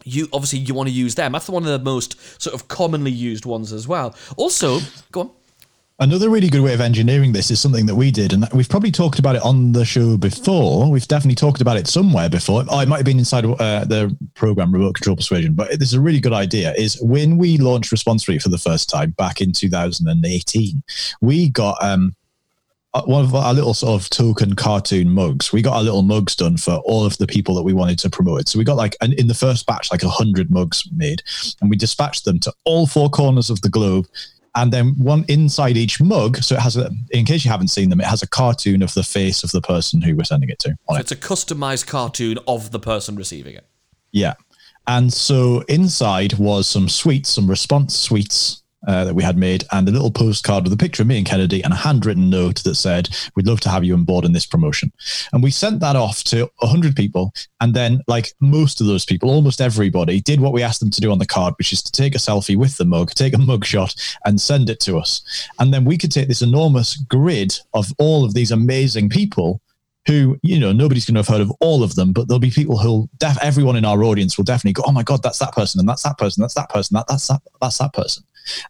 You 0.05 0.29
obviously 0.33 0.61
you 0.61 0.75
want 0.75 0.89
to 0.89 0.95
use 0.95 1.17
them. 1.17 1.33
That's 1.33 1.49
one 1.49 1.65
of 1.65 1.69
the 1.69 1.81
most 1.81 2.41
sort 2.41 2.55
of 2.55 2.69
commonly 2.69 3.11
used 3.11 3.45
ones 3.45 3.73
as 3.73 3.89
well. 3.89 4.15
Also, 4.37 4.79
go 5.11 5.21
on. 5.21 5.31
Another 6.01 6.31
really 6.31 6.49
good 6.49 6.61
way 6.61 6.75
of 6.75 6.81
engineering 6.81 7.33
this 7.33 7.51
is 7.51 7.61
something 7.61 7.85
that 7.87 7.95
we 7.97 8.13
did, 8.13 8.33
and 8.33 8.49
we've 8.55 8.69
probably 8.69 8.93
talked 8.93 9.19
about 9.19 9.35
it 9.35 9.43
on 9.43 9.73
the 9.73 9.85
show 9.85 10.17
before. 10.17 10.89
We've 10.89 11.09
definitely 11.09 11.35
talked 11.35 11.61
about 11.61 11.77
it 11.77 11.89
somewhere 11.89 12.29
before. 12.29 12.63
Oh, 12.69 12.79
it 12.79 12.87
might 12.87 12.99
have 12.99 13.05
been 13.05 13.19
inside 13.19 13.45
uh, 13.45 13.85
the 13.85 14.17
program 14.35 14.71
Remote 14.71 14.95
Control 14.95 15.17
Persuasion, 15.17 15.55
but 15.55 15.71
this 15.71 15.89
is 15.89 15.95
a 15.95 16.01
really 16.01 16.21
good 16.21 16.33
idea. 16.33 16.73
Is 16.75 17.03
when 17.03 17.37
we 17.37 17.57
launched 17.57 17.91
Response 17.91 18.29
Rate 18.29 18.43
for 18.43 18.49
the 18.49 18.59
first 18.59 18.89
time 18.89 19.11
back 19.19 19.41
in 19.41 19.51
2018, 19.51 20.85
we 21.21 21.49
got 21.49 21.83
um, 21.83 22.15
uh, 22.95 23.03
one 23.03 23.25
of 23.25 23.35
our 23.35 23.53
little 23.53 23.75
sort 23.75 24.01
of 24.01 24.09
token 24.09 24.55
cartoon 24.55 25.11
mugs. 25.11 25.53
We 25.53 25.63
got 25.63 25.79
our 25.79 25.83
little 25.83 26.03
mugs 26.03 26.37
done 26.37 26.59
for 26.59 26.77
all 26.85 27.07
of 27.07 27.19
the 27.19 27.27
people 27.27 27.57
that 27.57 27.65
we 27.65 27.73
wanted 27.73 27.99
to 27.99 28.11
promote. 28.11 28.49
So 28.49 28.61
we 28.61 28.65
got 28.65 28.77
like 28.77 28.95
an, 29.01 29.15
in 29.15 29.27
the 29.27 29.35
first 29.35 29.67
batch, 29.67 29.91
like 29.91 30.05
a 30.05 30.09
hundred 30.09 30.49
mugs 30.49 30.89
made, 30.95 31.25
and 31.61 31.69
we 31.69 31.77
dispatched 31.77 32.25
them 32.25 32.39
to 32.39 32.53
all 32.65 32.87
four 32.87 33.11
corners 33.11 33.51
of 33.51 33.63
the 33.63 33.69
globe. 33.69 34.07
And 34.61 34.73
then 34.73 34.95
one 34.99 35.25
inside 35.29 35.77
each 35.77 36.01
mug, 36.01 36.39
so 36.39 36.57
it 36.57 36.61
has 36.61 36.77
a. 36.77 36.91
In 37.13 37.25
case 37.25 37.45
you 37.45 37.51
haven't 37.51 37.69
seen 37.69 37.91
them, 37.91 38.01
it 38.01 38.07
has 38.07 38.25
a 38.25 38.27
cartoon 38.27 38.83
of 38.83 38.93
the 38.95 39.05
face 39.05 39.45
of 39.45 39.53
the 39.53 39.61
person 39.61 40.03
who 40.03 40.17
we're 40.17 40.25
sending 40.25 40.51
it 40.51 40.59
to 40.61 40.71
So 40.89 40.97
it. 40.97 41.01
it's 41.01 41.13
a 41.13 41.17
customized 41.17 41.87
cartoon 41.87 42.39
of 42.49 42.73
the 42.73 42.81
person 42.81 43.15
receiving 43.15 43.55
it. 43.55 43.67
Yeah. 44.11 44.35
And 44.89 45.13
so 45.13 45.61
inside 45.69 46.39
was 46.39 46.67
some 46.67 46.89
sweets, 46.89 47.29
some 47.29 47.49
response 47.49 47.97
sweets 47.97 48.63
uh, 48.89 49.05
that 49.05 49.15
we 49.15 49.23
had 49.23 49.37
made, 49.37 49.65
and 49.71 49.87
a 49.87 49.93
little 49.93 50.11
postcard 50.11 50.65
with 50.65 50.73
a 50.73 50.77
picture 50.77 51.03
of 51.03 51.07
me 51.07 51.19
and 51.19 51.27
Kennedy 51.27 51.63
and 51.63 51.75
a 51.75 51.77
handwritten 51.77 52.31
note 52.31 52.65
that 52.65 52.75
said, 52.75 53.11
We'd 53.37 53.47
love 53.47 53.61
to 53.61 53.69
have 53.69 53.85
you 53.85 53.93
on 53.93 54.05
board 54.05 54.25
in 54.25 54.33
this 54.33 54.47
promotion. 54.47 54.91
And 55.33 55.43
we 55.43 55.51
sent 55.51 55.81
that 55.81 55.95
off 55.95 56.25
to 56.25 56.51
100 56.61 56.97
people. 56.97 57.35
And 57.61 57.75
then, 57.75 58.01
like 58.09 58.33
most 58.41 58.81
of 58.81 58.87
those 58.87 59.05
people, 59.05 59.31
almost 59.31 59.61
everybody 59.61 60.23
did 60.23 60.41
what 60.41 60.55
we 60.55 60.63
asked 60.63 60.81
them 60.81 60.91
to 60.91 61.01
do 61.03 61.13
on 61.13 61.19
the 61.19 61.27
card, 61.27 61.53
which 61.59 61.71
is 61.71 61.83
to 61.83 61.93
take 61.93 62.15
a 62.15 62.19
selfie 62.19 62.57
with 62.57 62.79
the 62.79 62.87
mug, 62.87 63.11
take 63.11 63.35
a 63.35 63.39
mug 63.53 63.67
shot, 63.67 63.95
and 64.25 64.41
send 64.41 64.71
it 64.71 64.81
to 64.81 64.97
us. 64.97 65.23
And 65.59 65.73
then 65.73 65.85
we 65.85 65.99
could 65.99 66.11
take 66.11 66.29
this 66.29 66.43
enormous 66.43 66.97
grid 66.97 67.59
of 67.75 67.93
all 67.99 68.25
of 68.25 68.33
these 68.33 68.51
amazing 68.51 69.11
people 69.11 69.61
who 70.07 70.39
you 70.43 70.59
know 70.59 70.73
nobody's 70.73 71.05
going 71.05 71.15
to 71.15 71.21
have 71.21 71.29
heard 71.29 71.43
of 71.43 71.53
all 71.61 71.83
of 71.83 71.95
them, 71.95 72.15
but 72.15 72.27
there'll 72.27 72.41
be 72.41 72.51
people 72.51 72.79
who'll 72.79 73.11
def- 73.19 73.43
everyone 73.43 73.77
in 73.77 73.85
our 73.85 74.03
audience 74.03 74.39
will 74.39 74.45
definitely 74.45 74.73
go, 74.73 74.83
oh 74.87 74.93
my 74.93 75.03
god, 75.03 75.23
that's 75.23 75.39
that 75.41 75.53
person, 75.53 75.79
and 75.79 75.87
that's 75.87 76.03
that 76.05 76.17
person, 76.17 76.41
that's 76.41 76.55
that 76.55 76.71
person, 76.71 76.95
that 76.95 77.07
that's 77.07 77.29
that 77.29 77.43
that's 77.61 77.77
that 77.77 77.93
person. 77.93 78.25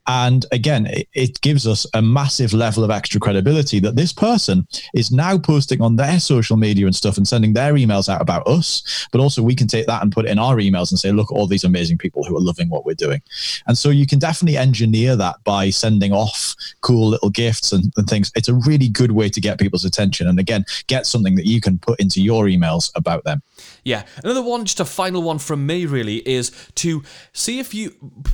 And 0.06 0.46
again, 0.52 0.86
it, 0.86 1.08
it 1.14 1.40
gives 1.40 1.66
us 1.66 1.86
a 1.94 2.02
massive 2.02 2.52
level 2.52 2.84
of 2.84 2.90
extra 2.90 3.20
credibility 3.20 3.80
that 3.80 3.96
this 3.96 4.12
person 4.12 4.66
is 4.94 5.10
now 5.10 5.38
posting 5.38 5.80
on 5.80 5.96
their 5.96 6.20
social 6.20 6.56
media 6.56 6.86
and 6.86 6.94
stuff 6.94 7.16
and 7.16 7.26
sending 7.26 7.52
their 7.52 7.74
emails 7.74 8.08
out 8.08 8.22
about 8.22 8.46
us. 8.46 9.06
But 9.12 9.20
also, 9.20 9.42
we 9.42 9.54
can 9.54 9.66
take 9.66 9.86
that 9.86 10.02
and 10.02 10.12
put 10.12 10.26
it 10.26 10.30
in 10.30 10.38
our 10.38 10.56
emails 10.56 10.90
and 10.90 10.98
say, 10.98 11.12
look, 11.12 11.30
all 11.32 11.46
these 11.46 11.64
amazing 11.64 11.98
people 11.98 12.24
who 12.24 12.36
are 12.36 12.40
loving 12.40 12.68
what 12.68 12.84
we're 12.84 12.94
doing. 12.94 13.22
And 13.66 13.76
so 13.76 13.90
you 13.90 14.06
can 14.06 14.18
definitely 14.18 14.56
engineer 14.56 15.16
that 15.16 15.36
by 15.44 15.70
sending 15.70 16.12
off 16.12 16.54
cool 16.80 17.08
little 17.08 17.30
gifts 17.30 17.72
and, 17.72 17.92
and 17.96 18.06
things. 18.06 18.32
It's 18.34 18.48
a 18.48 18.54
really 18.54 18.88
good 18.88 19.12
way 19.12 19.28
to 19.28 19.40
get 19.40 19.58
people's 19.58 19.84
attention. 19.84 20.26
And 20.26 20.38
again, 20.38 20.64
get 20.86 21.06
something 21.06 21.36
that 21.36 21.46
you 21.46 21.60
can 21.60 21.78
put 21.78 22.00
into 22.00 22.22
your 22.22 22.44
emails 22.44 22.90
about 22.94 23.24
them. 23.24 23.42
Yeah, 23.88 24.02
another 24.22 24.42
one, 24.42 24.66
just 24.66 24.80
a 24.80 24.84
final 24.84 25.22
one 25.22 25.38
from 25.38 25.64
me, 25.64 25.86
really, 25.86 26.16
is 26.28 26.52
to 26.74 27.02
see 27.32 27.58
if 27.58 27.72
you, 27.72 27.88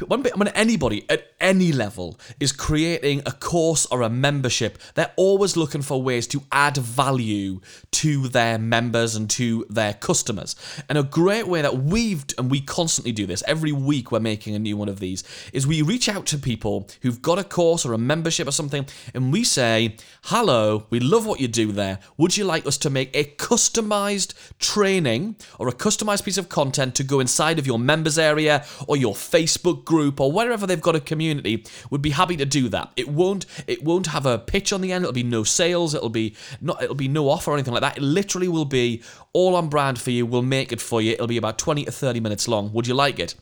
when, 0.05 0.49
anybody 0.49 1.09
at 1.09 1.29
any 1.41 1.71
level 1.71 2.19
is 2.41 2.51
creating 2.51 3.23
a 3.25 3.31
course 3.31 3.87
or 3.87 4.03
a 4.03 4.11
membership, 4.11 4.79
they're 4.95 5.13
always 5.15 5.57
looking 5.57 5.81
for 5.81 6.03
ways 6.03 6.27
to 6.27 6.43
add 6.51 6.77
value 6.77 7.61
to 7.93 8.27
their 8.27 8.59
members 8.59 9.15
and 9.15 9.31
to 9.31 9.65
their 9.71 9.95
customers. 9.95 10.57
And 10.89 10.99
a 10.99 11.05
great 11.05 11.47
way 11.47 11.63
that 11.63 11.77
we've, 11.77 12.25
and 12.37 12.51
we 12.51 12.61
constantly 12.61 13.13
do 13.13 13.25
this, 13.25 13.45
every 13.47 13.71
week 13.71 14.11
we're 14.11 14.19
making 14.19 14.57
a 14.57 14.59
new 14.59 14.77
one 14.77 14.89
of 14.89 14.99
these, 14.99 15.23
is 15.53 15.69
we 15.69 15.83
reach 15.83 16.09
out 16.09 16.27
to 16.27 16.39
people 16.39 16.89
who've 17.03 17.23
got 17.23 17.39
a 17.39 17.45
course 17.45 17.87
or 17.87 17.93
a 17.93 17.99
membership 17.99 18.49
or 18.49 18.53
something, 18.53 18.89
and 19.15 19.33
we 19.33 19.45
say, 19.45 19.95
Hello, 20.25 20.87
we 20.91 20.99
love 20.99 21.27
what 21.27 21.39
you 21.39 21.47
do 21.47 21.71
there. 21.71 22.01
Would 22.17 22.37
you 22.37 22.45
like 22.45 22.67
us 22.67 22.77
to 22.79 22.91
make 22.91 23.15
a 23.15 23.23
customized 23.23 24.35
training 24.59 25.37
or 25.59 25.69
a 25.69 25.73
customized 25.73 26.25
piece 26.25 26.39
of 26.39 26.49
content 26.49 26.95
to 26.97 27.05
go 27.05 27.21
inside 27.21 27.59
of 27.59 27.67
your 27.67 27.79
members 27.79 28.19
area 28.19 28.65
or 28.87 28.97
your 28.97 29.15
Facebook 29.15 29.85
group 29.85 30.21
or 30.21 30.33
wherever 30.33 30.67
they've 30.67 30.81
got 30.81 30.97
a 30.97 31.01
community? 31.01 31.65
would 31.91 32.03
be 32.03 32.11
happy 32.11 32.37
to 32.37 32.45
do 32.45 32.69
that. 32.69 32.93
It 32.97 33.09
won't 33.09 33.47
it 33.67 33.83
won't 33.85 34.09
have 34.09 34.27
a 34.27 34.39
pitch 34.39 34.73
on 34.73 34.81
the 34.81 34.93
end. 34.93 35.05
It'll 35.05 35.13
be 35.13 35.23
no 35.23 35.45
sales. 35.45 35.95
It'll 35.95 36.09
be 36.09 36.35
not 36.61 36.83
it'll 36.83 36.95
be 36.95 37.09
no 37.09 37.29
offer 37.29 37.51
or 37.51 37.55
anything 37.55 37.73
like 37.73 37.83
that. 37.83 37.97
It 37.99 38.03
literally 38.03 38.49
will 38.49 38.65
be 38.65 39.03
all 39.33 39.57
on 39.57 39.69
brand 39.69 40.01
for 40.01 40.11
you. 40.11 40.27
We'll 40.27 40.43
make 40.43 40.73
it 40.73 40.81
for 40.81 41.01
you. 41.01 41.13
It'll 41.13 41.27
be 41.27 41.37
about 41.37 41.59
20 41.59 41.85
to 41.85 41.93
30 41.93 42.21
minutes 42.21 42.49
long. 42.49 42.73
Would 42.73 42.87
you 42.87 42.95
like 42.95 43.19
it? 43.19 43.35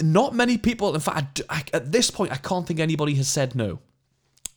Not 0.00 0.34
many 0.34 0.56
people, 0.56 0.94
in 0.94 1.00
fact, 1.00 1.42
I, 1.50 1.62
at 1.74 1.92
this 1.92 2.10
point, 2.10 2.32
I 2.32 2.36
can't 2.36 2.66
think 2.66 2.80
anybody 2.80 3.14
has 3.16 3.28
said 3.28 3.54
no. 3.54 3.80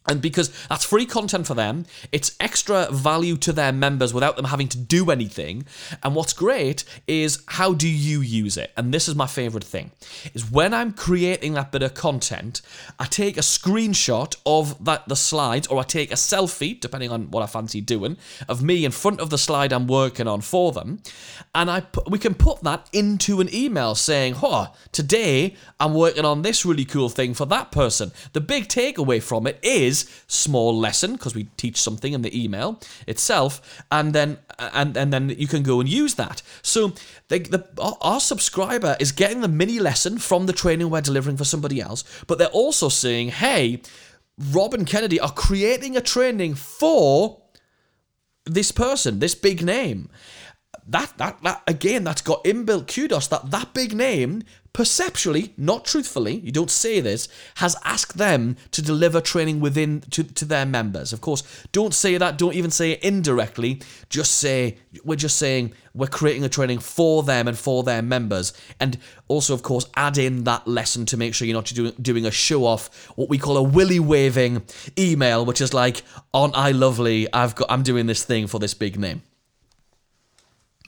And 0.08 0.22
because 0.22 0.50
that's 0.68 0.86
free 0.86 1.06
content 1.06 1.46
for 1.46 1.54
them, 1.54 1.86
it's 2.12 2.36
extra 2.40 2.88
value 2.90 3.38
to 3.38 3.54
their 3.54 3.72
members 3.72 4.14
without 4.14 4.38
them 4.38 4.46
having 4.46 4.68
to 4.70 4.78
do 4.78 5.12
anything. 5.12 5.66
And 6.02 6.16
what's 6.16 6.34
great 6.34 6.84
is 7.06 7.44
how 7.48 7.74
do 7.74 7.88
you 7.88 8.22
use 8.22 8.58
it? 8.58 8.72
And 8.76 8.94
this 8.94 9.08
is 9.08 9.16
my 9.16 9.28
favorite 9.28 9.64
thing. 9.64 9.92
Is 10.34 10.50
when 10.50 10.74
I'm 10.74 10.94
creating 10.94 11.54
that 11.54 11.72
bit 11.72 11.84
of 11.84 11.94
content, 11.94 12.62
I 12.98 13.06
take 13.06 13.38
a 13.38 13.42
screenshot 13.42 14.36
of 14.46 14.84
that 14.86 15.08
the 15.08 15.16
slides 15.16 15.68
or 15.68 15.80
I 15.80 15.84
take 15.84 16.12
a 16.12 16.16
selfie, 16.16 16.80
depending 16.80 17.12
on 17.12 17.30
what 17.30 17.44
I 17.44 17.46
fancy 17.46 17.82
doing, 17.82 18.18
of 18.48 18.64
me 18.64 18.86
in 18.86 18.92
front 18.92 19.20
of 19.20 19.30
the 19.30 19.38
slide 19.38 19.74
I'm 19.74 19.86
working 19.88 20.28
on 20.28 20.42
for 20.42 20.72
them. 20.72 21.02
And 21.54 21.70
I 21.70 21.84
we 22.08 22.20
can 22.20 22.34
put 22.34 22.64
that 22.64 22.88
into 22.94 23.42
an 23.42 23.54
email 23.54 23.96
saying, 23.96 24.38
"Oh, 24.42 24.74
today 24.92 25.56
I'm 25.80 25.94
working 25.94 26.26
on 26.26 26.42
this 26.42 26.66
really 26.66 26.86
cool 26.86 27.10
thing 27.10 27.34
for 27.34 27.46
that 27.46 27.72
person." 27.72 28.12
The 28.34 28.42
big 28.42 28.70
takeaway 28.70 29.22
from 29.22 29.46
it 29.46 29.60
is 29.62 29.89
small 30.28 30.78
lesson 30.78 31.14
because 31.14 31.36
we 31.36 31.46
teach 31.58 31.82
something 31.82 32.14
in 32.14 32.22
the 32.22 32.44
email 32.44 32.80
itself, 33.08 33.84
and 33.92 34.14
then 34.14 34.38
and 34.58 34.98
and 34.98 35.14
then 35.14 35.30
you 35.30 35.48
can 35.48 35.64
go 35.64 35.80
and 35.80 35.90
use 35.90 36.16
that. 36.16 36.42
So 36.62 36.94
the, 37.28 37.40
the 37.40 37.96
our 38.02 38.20
subscriber 38.20 38.96
is 39.00 39.12
getting 39.12 39.42
the 39.42 39.48
mini 39.48 39.80
lesson 39.80 40.18
from 40.18 40.46
the 40.46 40.54
training 40.54 40.90
we're 40.90 41.02
delivering 41.02 41.38
for 41.38 41.46
somebody 41.46 41.82
else, 41.82 42.04
but 42.28 42.38
they're 42.38 42.48
also 42.48 42.90
saying, 42.90 43.30
"Hey." 43.30 43.82
Rob 44.54 44.74
and 44.74 44.88
Kennedy 44.88 45.20
are 45.20 45.34
creating 45.34 45.98
a 45.98 46.02
training 46.02 46.56
for 46.56 47.42
this 48.46 48.72
person, 48.72 49.20
this 49.20 49.36
big 49.36 49.62
name. 49.62 50.10
That 50.90 51.14
that 51.18 51.44
that 51.44 51.62
again, 51.68 52.04
that's 52.04 52.22
got 52.22 52.44
inbuilt 52.44 52.92
kudos 52.92 53.28
that 53.28 53.52
that 53.52 53.76
big 53.76 53.94
name, 53.94 54.42
perceptually, 54.74 55.54
not 55.56 55.86
truthfully, 55.86 56.38
you 56.38 56.52
don't 56.52 56.72
say 56.72 57.00
this, 57.00 57.28
has 57.56 57.76
asked 57.86 58.18
them 58.18 58.58
to 58.72 58.82
deliver 58.82 59.22
training 59.22 59.60
within 59.60 60.02
to, 60.10 60.24
to 60.24 60.46
their 60.46 60.66
members. 60.66 61.14
Of 61.14 61.22
course, 61.22 61.44
don't 61.72 61.94
say 61.94 62.18
that, 62.18 62.40
don't 62.40 62.56
even 62.56 62.72
say 62.72 62.94
it 62.94 63.04
indirectly. 63.04 63.84
Just 64.10 64.36
say 64.36 64.80
we're 65.04 65.16
just 65.16 65.38
saying 65.38 65.74
we're 65.94 66.08
creating 66.08 66.44
a 66.44 66.50
training 66.50 66.80
for 66.80 67.22
them 67.22 67.48
and 67.48 67.58
for 67.58 67.84
their 67.84 68.02
members. 68.02 68.52
And 68.80 68.98
also, 69.28 69.54
of 69.54 69.62
course, 69.62 69.86
add 69.96 70.18
in 70.18 70.44
that 70.46 70.68
lesson 70.68 71.06
to 71.08 71.18
make 71.18 71.36
sure 71.36 71.48
you're 71.48 71.54
not 71.54 71.66
doing 71.66 71.94
doing 72.02 72.26
a 72.26 72.32
show 72.32 72.66
off, 72.66 73.10
what 73.16 73.30
we 73.30 73.38
call 73.38 73.58
a 73.58 73.64
willy 73.64 74.00
waving 74.00 74.64
email, 74.98 75.46
which 75.46 75.62
is 75.62 75.72
like, 75.72 76.02
aren't 76.34 76.58
I 76.58 76.72
lovely? 76.72 77.32
I've 77.32 77.54
got 77.54 77.70
I'm 77.70 77.84
doing 77.84 78.08
this 78.08 78.24
thing 78.24 78.48
for 78.48 78.60
this 78.60 78.74
big 78.74 78.98
name. 78.98 79.22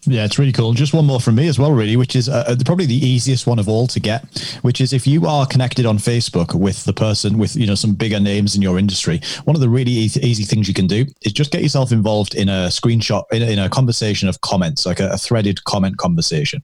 Yeah, 0.06 0.26
it's 0.26 0.40
really 0.40 0.52
cool. 0.52 0.74
Just 0.74 0.96
one 0.96 1.06
more 1.06 1.20
from 1.20 1.36
me 1.36 1.48
as 1.48 1.60
well, 1.60 1.72
really, 1.72 1.96
which 1.96 2.16
is 2.16 2.28
uh, 2.28 2.56
probably 2.66 2.88
the 2.88 2.96
easiest 2.96 3.46
one 3.46 3.60
of 3.60 3.70
all 3.70 3.86
to 3.88 4.00
get. 4.00 4.24
Which 4.64 4.82
is 4.82 4.94
if 4.94 5.06
you 5.06 5.28
are 5.28 5.46
connected 5.46 5.86
on 5.86 6.00
Facebook 6.00 6.56
with 6.56 6.84
the 6.86 6.94
person 6.94 7.38
with 7.38 7.56
you 7.56 7.68
know 7.68 7.76
some 7.76 7.94
bigger 7.94 8.20
names 8.20 8.56
in 8.56 8.64
your 8.64 8.80
industry, 8.80 9.22
one 9.46 9.56
of 9.56 9.62
the 9.62 9.70
really 9.70 9.92
easy, 9.92 10.20
easy 10.26 10.44
things 10.44 10.68
you 10.68 10.74
can 10.74 10.88
do 10.88 11.06
is 11.22 11.34
just 11.34 11.52
get 11.52 11.62
yourself 11.62 11.92
involved 11.92 12.34
in 12.34 12.50
a 12.50 12.68
screenshot 12.70 13.26
in 13.32 13.44
a, 13.44 13.46
in 13.46 13.60
a 13.60 13.70
conversation 13.70 14.28
of 14.28 14.42
comments, 14.42 14.88
like 14.88 15.00
a, 15.00 15.10
a 15.10 15.18
threaded 15.18 15.64
comment 15.66 15.98
conversation, 15.98 16.64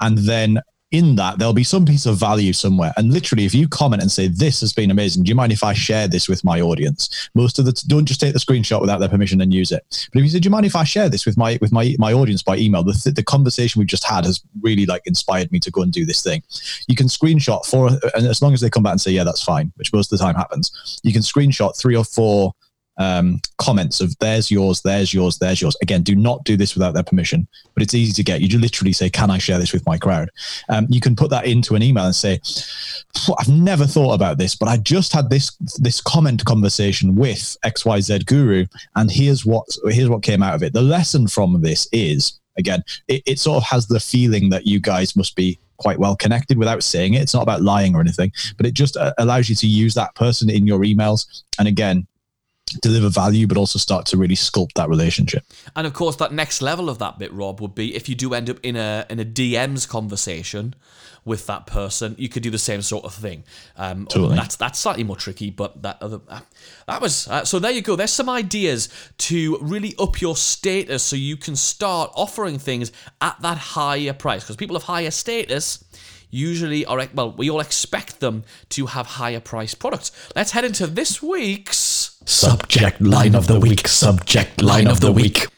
and 0.00 0.16
then 0.16 0.58
in 0.90 1.14
that 1.16 1.38
there'll 1.38 1.54
be 1.54 1.64
some 1.64 1.84
piece 1.84 2.06
of 2.06 2.16
value 2.16 2.52
somewhere. 2.52 2.92
And 2.96 3.12
literally, 3.12 3.44
if 3.44 3.54
you 3.54 3.68
comment 3.68 4.02
and 4.02 4.10
say 4.10 4.26
this 4.26 4.60
has 4.60 4.72
been 4.72 4.90
amazing, 4.90 5.22
do 5.22 5.28
you 5.28 5.34
mind 5.34 5.52
if 5.52 5.62
I 5.62 5.72
share 5.72 6.08
this 6.08 6.28
with 6.28 6.44
my 6.44 6.60
audience? 6.60 7.30
Most 7.34 7.58
of 7.58 7.64
the 7.64 7.72
don't 7.86 8.06
just 8.06 8.20
take 8.20 8.32
the 8.32 8.38
screenshot 8.38 8.80
without 8.80 8.98
their 8.98 9.08
permission 9.08 9.40
and 9.40 9.54
use 9.54 9.70
it. 9.70 9.84
But 10.12 10.20
if 10.20 10.24
you 10.24 10.30
say, 10.30 10.40
do 10.40 10.46
you 10.46 10.50
mind 10.50 10.66
if 10.66 10.76
I 10.76 10.84
share 10.84 11.08
this 11.08 11.26
with 11.26 11.36
my 11.36 11.58
with 11.60 11.72
my 11.72 11.94
my 11.98 12.12
audience 12.12 12.42
by 12.42 12.56
email? 12.56 12.82
The 12.82 12.92
th- 12.92 13.14
the 13.14 13.22
conversation 13.22 13.78
we've 13.78 13.88
just 13.88 14.04
had 14.04 14.24
has 14.24 14.42
really 14.62 14.86
like 14.86 15.02
inspired 15.06 15.52
me 15.52 15.60
to 15.60 15.70
go 15.70 15.82
and 15.82 15.92
do 15.92 16.04
this 16.04 16.22
thing. 16.22 16.42
You 16.88 16.96
can 16.96 17.06
screenshot 17.06 17.64
four, 17.64 17.88
and 18.14 18.26
as 18.26 18.42
long 18.42 18.52
as 18.52 18.60
they 18.60 18.70
come 18.70 18.82
back 18.82 18.92
and 18.92 19.00
say 19.00 19.12
yeah, 19.12 19.24
that's 19.24 19.42
fine, 19.42 19.72
which 19.76 19.92
most 19.92 20.12
of 20.12 20.18
the 20.18 20.24
time 20.24 20.34
happens. 20.34 21.00
You 21.02 21.12
can 21.12 21.22
screenshot 21.22 21.78
three 21.78 21.96
or 21.96 22.04
four 22.04 22.52
um, 23.00 23.40
comments 23.56 24.02
of 24.02 24.16
there's 24.18 24.50
yours, 24.50 24.82
there's 24.82 25.14
yours, 25.14 25.38
there's 25.38 25.62
yours. 25.62 25.74
Again, 25.80 26.02
do 26.02 26.14
not 26.14 26.44
do 26.44 26.54
this 26.54 26.74
without 26.74 26.92
their 26.92 27.02
permission, 27.02 27.48
but 27.72 27.82
it's 27.82 27.94
easy 27.94 28.12
to 28.12 28.22
get. 28.22 28.42
You 28.42 28.58
literally 28.58 28.92
say, 28.92 29.08
Can 29.08 29.30
I 29.30 29.38
share 29.38 29.58
this 29.58 29.72
with 29.72 29.86
my 29.86 29.96
crowd? 29.96 30.30
Um, 30.68 30.86
you 30.90 31.00
can 31.00 31.16
put 31.16 31.30
that 31.30 31.46
into 31.46 31.74
an 31.74 31.82
email 31.82 32.04
and 32.04 32.14
say, 32.14 32.40
I've 33.38 33.48
never 33.48 33.86
thought 33.86 34.12
about 34.12 34.36
this, 34.36 34.54
but 34.54 34.68
I 34.68 34.76
just 34.76 35.14
had 35.14 35.30
this 35.30 35.56
this 35.78 36.02
comment 36.02 36.44
conversation 36.44 37.16
with 37.16 37.56
XYZ 37.64 38.26
Guru, 38.26 38.66
and 38.96 39.10
here's 39.10 39.46
what 39.46 39.66
here's 39.86 40.10
what 40.10 40.22
came 40.22 40.42
out 40.42 40.54
of 40.54 40.62
it. 40.62 40.74
The 40.74 40.82
lesson 40.82 41.26
from 41.26 41.58
this 41.62 41.88
is 41.92 42.38
again, 42.58 42.84
it, 43.08 43.22
it 43.24 43.38
sort 43.38 43.56
of 43.56 43.62
has 43.64 43.86
the 43.86 43.98
feeling 43.98 44.50
that 44.50 44.66
you 44.66 44.78
guys 44.78 45.16
must 45.16 45.34
be 45.36 45.58
quite 45.78 45.98
well 45.98 46.14
connected 46.14 46.58
without 46.58 46.82
saying 46.82 47.14
it. 47.14 47.22
It's 47.22 47.32
not 47.32 47.42
about 47.42 47.62
lying 47.62 47.94
or 47.94 48.00
anything, 48.02 48.30
but 48.58 48.66
it 48.66 48.74
just 48.74 48.98
uh, 48.98 49.14
allows 49.16 49.48
you 49.48 49.54
to 49.56 49.66
use 49.66 49.94
that 49.94 50.14
person 50.14 50.50
in 50.50 50.66
your 50.66 50.80
emails. 50.80 51.42
And 51.58 51.66
again, 51.66 52.06
deliver 52.78 53.08
value, 53.08 53.46
but 53.46 53.56
also 53.56 53.78
start 53.78 54.06
to 54.06 54.16
really 54.16 54.34
sculpt 54.34 54.74
that 54.74 54.88
relationship. 54.88 55.44
And 55.76 55.86
of 55.86 55.92
course, 55.92 56.16
that 56.16 56.32
next 56.32 56.62
level 56.62 56.88
of 56.88 56.98
that 56.98 57.18
bit, 57.18 57.32
Rob, 57.32 57.60
would 57.60 57.74
be 57.74 57.94
if 57.94 58.08
you 58.08 58.14
do 58.14 58.34
end 58.34 58.50
up 58.50 58.58
in 58.62 58.76
a 58.76 59.06
in 59.10 59.18
a 59.18 59.24
DMs 59.24 59.88
conversation 59.88 60.74
with 61.24 61.46
that 61.46 61.66
person, 61.66 62.14
you 62.18 62.28
could 62.28 62.42
do 62.42 62.50
the 62.50 62.58
same 62.58 62.82
sort 62.82 63.04
of 63.04 63.14
thing. 63.14 63.44
Um, 63.76 64.06
Totally. 64.06 64.36
That's 64.36 64.56
that's 64.56 64.78
slightly 64.78 65.04
more 65.04 65.16
tricky, 65.16 65.50
but 65.50 65.82
that 65.82 65.98
other 66.00 66.20
uh, 66.28 66.40
that 66.86 67.00
was 67.00 67.28
uh, 67.28 67.44
so. 67.44 67.58
There 67.58 67.70
you 67.70 67.82
go. 67.82 67.96
There's 67.96 68.12
some 68.12 68.28
ideas 68.28 68.88
to 69.18 69.58
really 69.60 69.94
up 69.98 70.20
your 70.20 70.36
status, 70.36 71.02
so 71.02 71.16
you 71.16 71.36
can 71.36 71.56
start 71.56 72.10
offering 72.14 72.58
things 72.58 72.92
at 73.20 73.40
that 73.42 73.58
higher 73.58 74.12
price. 74.12 74.42
Because 74.42 74.56
people 74.56 74.76
of 74.76 74.84
higher 74.84 75.10
status 75.10 75.84
usually 76.30 76.86
are 76.86 77.06
well, 77.14 77.32
we 77.32 77.50
all 77.50 77.60
expect 77.60 78.20
them 78.20 78.44
to 78.70 78.86
have 78.86 79.06
higher 79.06 79.40
price 79.40 79.74
products. 79.74 80.12
Let's 80.34 80.52
head 80.52 80.64
into 80.64 80.86
this 80.86 81.22
week's. 81.22 81.79
Subject 82.30 83.00
line 83.00 83.34
of 83.34 83.48
the 83.48 83.58
week. 83.58 83.88
Subject 83.88 84.62
line 84.62 84.86
of 84.86 85.00
the 85.00 85.10
week. 85.10 85.48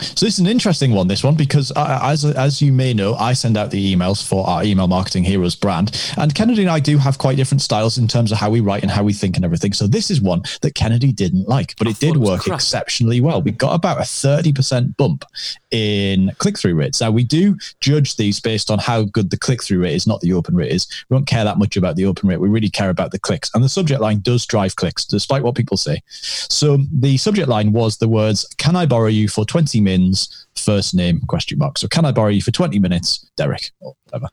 So 0.00 0.26
this 0.26 0.34
is 0.34 0.38
an 0.38 0.46
interesting 0.46 0.92
one, 0.92 1.08
this 1.08 1.24
one, 1.24 1.34
because 1.34 1.72
uh, 1.74 1.98
as 2.02 2.24
as 2.24 2.60
you 2.62 2.72
may 2.72 2.92
know, 2.92 3.14
I 3.14 3.32
send 3.32 3.56
out 3.56 3.70
the 3.70 3.96
emails 3.96 4.24
for 4.24 4.46
our 4.46 4.62
email 4.62 4.86
marketing 4.86 5.24
heroes 5.24 5.56
brand, 5.56 5.98
and 6.18 6.32
Kennedy 6.34 6.60
and 6.60 6.70
I 6.70 6.78
do 6.78 6.98
have 6.98 7.16
quite 7.18 7.36
different 7.36 7.62
styles 7.62 7.96
in 7.98 8.06
terms 8.06 8.30
of 8.30 8.38
how 8.38 8.50
we 8.50 8.60
write 8.60 8.82
and 8.82 8.92
how 8.92 9.02
we 9.02 9.12
think 9.12 9.34
and 9.36 9.44
everything. 9.44 9.72
So 9.72 9.88
this 9.88 10.10
is 10.10 10.20
one 10.20 10.42
that 10.60 10.74
Kennedy 10.74 11.10
didn't 11.10 11.48
like, 11.48 11.74
but 11.78 11.88
I 11.88 11.90
it 11.90 11.98
did 11.98 12.14
it 12.14 12.18
work 12.18 12.42
crap. 12.42 12.56
exceptionally 12.56 13.20
well. 13.20 13.40
We 13.42 13.50
got 13.50 13.74
about 13.74 14.00
a 14.00 14.04
thirty 14.04 14.52
percent 14.52 14.96
bump 14.98 15.24
in 15.70 16.32
click 16.38 16.58
through 16.58 16.74
rates. 16.74 17.00
Now 17.00 17.10
we 17.10 17.24
do 17.24 17.56
judge 17.80 18.16
these 18.16 18.40
based 18.40 18.70
on 18.70 18.78
how 18.78 19.02
good 19.02 19.30
the 19.30 19.36
click 19.36 19.62
through 19.62 19.82
rate 19.82 19.94
is, 19.94 20.06
not 20.06 20.20
the 20.20 20.32
open 20.32 20.54
rate 20.54 20.72
is. 20.72 20.86
We 21.08 21.16
don't 21.16 21.26
care 21.26 21.44
that 21.44 21.58
much 21.58 21.76
about 21.76 21.96
the 21.96 22.06
open 22.06 22.28
rate. 22.28 22.40
We 22.40 22.48
really 22.48 22.70
care 22.70 22.90
about 22.90 23.10
the 23.10 23.18
clicks, 23.18 23.50
and 23.54 23.62
the 23.62 23.68
subject 23.68 24.00
line 24.00 24.20
does 24.20 24.46
drive 24.46 24.76
clicks, 24.76 25.04
despite 25.04 25.42
what 25.42 25.54
people 25.54 25.76
say. 25.76 26.02
So 26.08 26.78
the 26.92 27.16
subject 27.16 27.48
line 27.48 27.72
was 27.72 27.98
the 27.98 28.08
words 28.08 28.46
"Can 28.58 28.76
I 28.76 28.86
borrow 28.86 29.08
you 29.08 29.28
for 29.28 29.44
twenty 29.44 29.80
mins?" 29.80 30.46
First 30.56 30.92
name 30.92 31.20
question 31.28 31.56
mark. 31.58 31.78
So 31.78 31.86
can 31.86 32.04
I 32.04 32.10
borrow 32.10 32.30
you 32.30 32.42
for 32.42 32.50
twenty 32.50 32.80
minutes, 32.80 33.30
Derek, 33.36 33.70
or 33.80 33.94
whatever? 34.04 34.28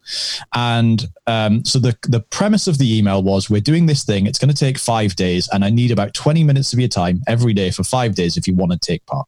And 0.55 1.05
um, 1.27 1.63
so 1.63 1.77
the 1.77 1.95
the 2.03 2.21
premise 2.21 2.67
of 2.67 2.79
the 2.79 2.97
email 2.97 3.21
was 3.21 3.49
we're 3.49 3.61
doing 3.61 3.85
this 3.85 4.03
thing. 4.03 4.25
It's 4.25 4.39
going 4.39 4.53
to 4.53 4.57
take 4.57 4.79
five 4.79 5.15
days, 5.15 5.47
and 5.53 5.63
I 5.63 5.69
need 5.69 5.91
about 5.91 6.13
twenty 6.13 6.43
minutes 6.43 6.73
of 6.73 6.79
your 6.79 6.89
time 6.89 7.21
every 7.27 7.53
day 7.53 7.69
for 7.69 7.83
five 7.83 8.15
days 8.15 8.37
if 8.37 8.47
you 8.47 8.55
want 8.55 8.71
to 8.71 8.79
take 8.79 9.05
part. 9.05 9.27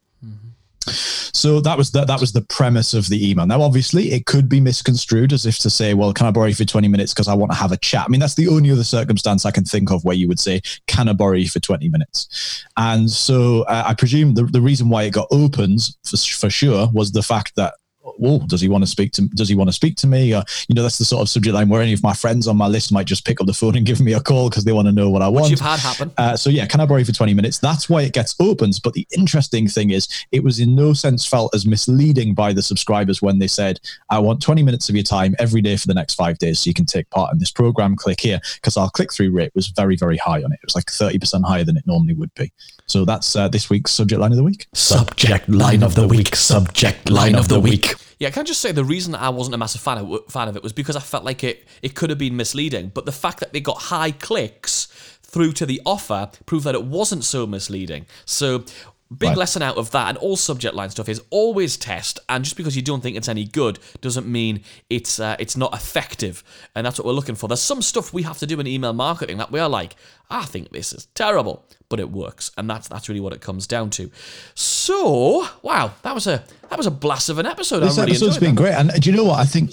So 1.32 1.60
that 1.60 1.76
was 1.76 1.90
the, 1.90 2.04
that 2.04 2.20
was 2.20 2.32
the 2.32 2.42
premise 2.42 2.94
of 2.94 3.08
the 3.08 3.30
email. 3.30 3.46
Now, 3.46 3.62
obviously, 3.62 4.12
it 4.12 4.26
could 4.26 4.48
be 4.48 4.60
misconstrued 4.60 5.32
as 5.32 5.46
if 5.46 5.58
to 5.58 5.70
say, 5.70 5.94
"Well, 5.94 6.12
can 6.12 6.26
I 6.26 6.30
borrow 6.30 6.46
you 6.46 6.54
for 6.54 6.64
twenty 6.64 6.88
minutes 6.88 7.12
because 7.12 7.28
I 7.28 7.34
want 7.34 7.52
to 7.52 7.58
have 7.58 7.72
a 7.72 7.76
chat?" 7.76 8.04
I 8.06 8.08
mean, 8.08 8.20
that's 8.20 8.34
the 8.34 8.48
only 8.48 8.70
other 8.70 8.84
circumstance 8.84 9.44
I 9.44 9.50
can 9.50 9.64
think 9.64 9.90
of 9.90 10.04
where 10.04 10.16
you 10.16 10.28
would 10.28 10.40
say, 10.40 10.60
"Can 10.86 11.08
I 11.08 11.12
borrow 11.12 11.36
you 11.36 11.48
for 11.48 11.60
twenty 11.60 11.88
minutes?" 11.88 12.64
And 12.76 13.10
so 13.10 13.62
uh, 13.62 13.84
I 13.86 13.94
presume 13.94 14.34
the, 14.34 14.44
the 14.44 14.60
reason 14.60 14.88
why 14.88 15.04
it 15.04 15.12
got 15.12 15.28
opened 15.30 15.80
for, 16.04 16.16
for 16.16 16.50
sure 16.50 16.88
was 16.92 17.12
the 17.12 17.22
fact 17.22 17.56
that. 17.56 17.74
Oh, 18.22 18.38
does 18.46 18.60
he 18.60 18.68
want 18.68 18.82
to 18.82 18.90
speak 18.90 19.12
to? 19.12 19.22
Does 19.28 19.48
he 19.48 19.54
want 19.54 19.68
to 19.68 19.72
speak 19.72 19.96
to 19.96 20.06
me? 20.06 20.34
Or 20.34 20.42
you 20.68 20.74
know, 20.74 20.82
that's 20.82 20.98
the 20.98 21.04
sort 21.04 21.22
of 21.22 21.28
subject 21.28 21.54
line 21.54 21.68
where 21.68 21.82
any 21.82 21.92
of 21.92 22.02
my 22.02 22.12
friends 22.14 22.46
on 22.46 22.56
my 22.56 22.66
list 22.66 22.92
might 22.92 23.06
just 23.06 23.24
pick 23.24 23.40
up 23.40 23.46
the 23.46 23.52
phone 23.52 23.76
and 23.76 23.86
give 23.86 24.00
me 24.00 24.12
a 24.12 24.20
call 24.20 24.48
because 24.48 24.64
they 24.64 24.72
want 24.72 24.86
to 24.86 24.92
know 24.92 25.10
what 25.10 25.22
I 25.22 25.28
want. 25.28 25.44
Which 25.44 25.50
you've 25.52 25.60
had 25.60 25.80
happen. 25.80 26.12
Uh, 26.16 26.36
so 26.36 26.50
yeah, 26.50 26.66
can 26.66 26.80
I 26.80 26.86
borrow 26.86 26.98
you 26.98 27.04
for 27.04 27.12
20 27.12 27.34
minutes? 27.34 27.58
That's 27.58 27.88
why 27.88 28.02
it 28.02 28.12
gets 28.12 28.34
opens. 28.40 28.80
But 28.80 28.94
the 28.94 29.06
interesting 29.16 29.68
thing 29.68 29.90
is 29.90 30.08
it 30.32 30.42
was 30.42 30.60
in 30.60 30.74
no 30.74 30.92
sense 30.92 31.26
felt 31.26 31.54
as 31.54 31.66
misleading 31.66 32.34
by 32.34 32.52
the 32.52 32.62
subscribers 32.62 33.22
when 33.22 33.38
they 33.38 33.48
said, 33.48 33.80
I 34.10 34.18
want 34.18 34.42
20 34.42 34.62
minutes 34.62 34.88
of 34.88 34.94
your 34.94 35.04
time 35.04 35.34
every 35.38 35.60
day 35.60 35.76
for 35.76 35.86
the 35.86 35.94
next 35.94 36.14
five 36.14 36.38
days 36.38 36.60
so 36.60 36.68
you 36.68 36.74
can 36.74 36.86
take 36.86 37.08
part 37.10 37.32
in 37.32 37.38
this 37.38 37.50
program. 37.50 37.96
Click 37.96 38.20
here. 38.20 38.40
Because 38.54 38.76
our 38.76 38.90
click-through 38.90 39.30
rate 39.32 39.52
was 39.54 39.68
very, 39.68 39.96
very 39.96 40.16
high 40.16 40.42
on 40.42 40.52
it. 40.52 40.60
It 40.62 40.66
was 40.66 40.74
like 40.74 40.86
30% 40.86 41.44
higher 41.44 41.64
than 41.64 41.76
it 41.76 41.86
normally 41.86 42.14
would 42.14 42.32
be. 42.34 42.52
So 42.86 43.04
that's 43.04 43.36
uh, 43.36 43.48
this 43.48 43.68
week's 43.68 43.92
subject 43.92 44.20
line 44.20 44.32
of 44.32 44.38
the 44.38 44.44
week. 44.44 44.66
Subject 44.72 45.48
line 45.48 45.82
of 45.82 45.94
the 45.94 46.08
week. 46.08 46.34
Subject 46.34 47.10
line 47.10 47.34
of 47.34 47.48
the 47.48 47.60
week. 47.60 47.94
Yeah, 48.18 48.28
I 48.28 48.30
can 48.32 48.44
just 48.46 48.60
say 48.60 48.72
the 48.72 48.84
reason 48.84 49.12
that 49.12 49.20
I 49.22 49.28
wasn't 49.28 49.54
a 49.54 49.58
massive 49.58 49.80
fan 49.80 49.98
of, 49.98 50.24
fan 50.28 50.48
of 50.48 50.56
it 50.56 50.62
was 50.62 50.72
because 50.72 50.96
I 50.96 51.00
felt 51.00 51.24
like 51.24 51.44
it 51.44 51.66
it 51.82 51.94
could 51.94 52.10
have 52.10 52.18
been 52.18 52.36
misleading. 52.36 52.90
But 52.92 53.06
the 53.06 53.12
fact 53.12 53.40
that 53.40 53.52
they 53.52 53.60
got 53.60 53.78
high 53.78 54.10
clicks 54.10 54.86
through 55.22 55.52
to 55.52 55.66
the 55.66 55.80
offer 55.86 56.30
proved 56.46 56.64
that 56.64 56.74
it 56.74 56.84
wasn't 56.84 57.22
so 57.24 57.46
misleading. 57.46 58.06
So 58.24 58.64
big 59.16 59.28
Right. 59.28 59.38
lesson 59.38 59.62
out 59.62 59.78
of 59.78 59.90
that 59.92 60.08
and 60.10 60.18
all 60.18 60.36
subject 60.36 60.74
line 60.74 60.90
stuff 60.90 61.08
is 61.08 61.22
always 61.30 61.78
test 61.78 62.20
and 62.28 62.44
just 62.44 62.58
because 62.58 62.76
you 62.76 62.82
don't 62.82 63.00
think 63.02 63.16
it's 63.16 63.26
any 63.28 63.46
good 63.46 63.78
doesn't 64.02 64.26
mean 64.26 64.62
it's 64.90 65.18
uh, 65.18 65.34
it's 65.38 65.56
not 65.56 65.72
effective 65.72 66.44
and 66.74 66.84
that's 66.84 66.98
what 66.98 67.06
we're 67.06 67.12
looking 67.12 67.34
for 67.34 67.48
there's 67.48 67.62
some 67.62 67.80
stuff 67.80 68.12
we 68.12 68.22
have 68.22 68.36
to 68.36 68.44
do 68.44 68.60
in 68.60 68.66
email 68.66 68.92
marketing 68.92 69.38
that 69.38 69.50
we 69.50 69.58
are 69.58 69.68
like 69.70 69.96
i 70.28 70.44
think 70.44 70.70
this 70.72 70.92
is 70.92 71.06
terrible 71.14 71.64
but 71.88 71.98
it 72.00 72.10
works 72.10 72.50
and 72.58 72.68
that's 72.68 72.86
that's 72.88 73.08
really 73.08 73.20
what 73.20 73.32
it 73.32 73.40
comes 73.40 73.66
down 73.66 73.88
to 73.90 74.10
so 74.54 75.46
wow 75.62 75.92
that 76.02 76.14
was 76.14 76.26
a 76.26 76.42
that 76.68 76.76
was 76.76 76.86
a 76.86 76.90
blast 76.90 77.28
of 77.30 77.38
an 77.38 77.46
episode 77.46 77.80
This 77.80 77.96
really 77.96 78.10
episode's 78.10 78.38
been 78.38 78.54
that. 78.54 78.60
great. 78.60 78.74
And 78.74 78.90
do 79.00 79.10
you 79.10 79.16
know 79.16 79.24
what? 79.24 79.38
I 79.40 79.44
think, 79.44 79.72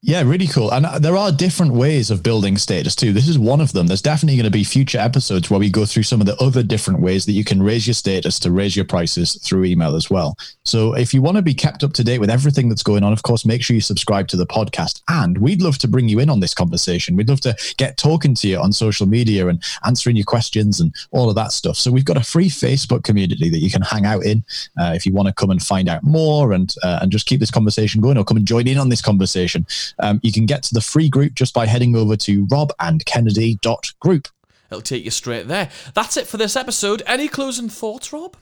yeah, 0.00 0.22
really 0.22 0.46
cool. 0.46 0.70
And 0.70 0.86
uh, 0.86 1.00
there 1.00 1.16
are 1.16 1.32
different 1.32 1.72
ways 1.72 2.12
of 2.12 2.22
building 2.22 2.56
status 2.56 2.94
too. 2.94 3.12
This 3.12 3.26
is 3.26 3.36
one 3.36 3.60
of 3.60 3.72
them. 3.72 3.88
There's 3.88 4.00
definitely 4.00 4.36
going 4.36 4.44
to 4.44 4.50
be 4.50 4.62
future 4.62 4.98
episodes 4.98 5.50
where 5.50 5.58
we 5.58 5.70
go 5.70 5.84
through 5.84 6.04
some 6.04 6.20
of 6.20 6.26
the 6.28 6.36
other 6.36 6.62
different 6.62 7.00
ways 7.00 7.26
that 7.26 7.32
you 7.32 7.42
can 7.42 7.60
raise 7.60 7.84
your 7.84 7.94
status 7.94 8.38
to 8.40 8.52
raise 8.52 8.76
your 8.76 8.84
prices 8.84 9.34
through 9.42 9.64
email 9.64 9.96
as 9.96 10.08
well. 10.08 10.38
So 10.64 10.94
if 10.94 11.12
you 11.12 11.20
want 11.20 11.36
to 11.36 11.42
be 11.42 11.52
kept 11.52 11.82
up 11.82 11.94
to 11.94 12.04
date 12.04 12.20
with 12.20 12.30
everything 12.30 12.68
that's 12.68 12.84
going 12.84 13.02
on, 13.02 13.12
of 13.12 13.24
course, 13.24 13.44
make 13.44 13.60
sure 13.60 13.74
you 13.74 13.80
subscribe 13.80 14.28
to 14.28 14.36
the 14.36 14.46
podcast. 14.46 15.02
And 15.08 15.36
we'd 15.38 15.62
love 15.62 15.78
to 15.78 15.88
bring 15.88 16.08
you 16.08 16.20
in 16.20 16.30
on 16.30 16.38
this 16.38 16.54
conversation. 16.54 17.16
We'd 17.16 17.28
love 17.28 17.40
to 17.40 17.56
get 17.76 17.96
talking 17.96 18.36
to 18.36 18.48
you 18.48 18.58
on 18.58 18.72
social 18.72 19.06
media 19.06 19.48
and 19.48 19.60
answering 19.84 20.14
your 20.14 20.26
questions 20.26 20.78
and 20.78 20.94
all 21.10 21.28
of 21.28 21.34
that 21.34 21.50
stuff. 21.50 21.76
So 21.76 21.90
we've 21.90 22.04
got 22.04 22.16
a 22.16 22.22
free 22.22 22.50
Facebook 22.50 23.02
community 23.02 23.50
that 23.50 23.58
you 23.58 23.70
can 23.70 23.82
hang 23.82 24.06
out 24.06 24.24
in 24.24 24.44
uh, 24.80 24.92
if 24.94 25.06
you 25.06 25.12
want 25.12 25.26
to 25.26 25.34
come 25.34 25.50
and 25.50 25.60
find 25.60 25.88
out 25.88 26.04
more 26.04 26.52
and 26.52 26.72
uh, 26.84 27.00
and 27.02 27.10
just 27.10 27.26
keep 27.26 27.40
this 27.40 27.50
conversation 27.50 28.00
going 28.00 28.16
or 28.16 28.24
come 28.24 28.36
and 28.36 28.46
join 28.46 28.68
in 28.68 28.78
on 28.78 28.90
this 28.90 29.02
conversation. 29.02 29.66
Um, 29.98 30.20
you 30.22 30.32
can 30.32 30.46
get 30.46 30.62
to 30.64 30.74
the 30.74 30.80
free 30.80 31.08
group 31.08 31.34
just 31.34 31.52
by 31.54 31.66
heading 31.66 31.94
over 31.96 32.16
to 32.16 32.46
robandkennedy.group. 32.46 34.28
it'll 34.70 34.82
take 34.82 35.04
you 35.04 35.10
straight 35.10 35.48
there 35.48 35.70
that's 35.94 36.16
it 36.16 36.26
for 36.26 36.36
this 36.36 36.56
episode 36.56 37.02
any 37.06 37.28
closing 37.28 37.68
thoughts 37.68 38.12
rob 38.12 38.36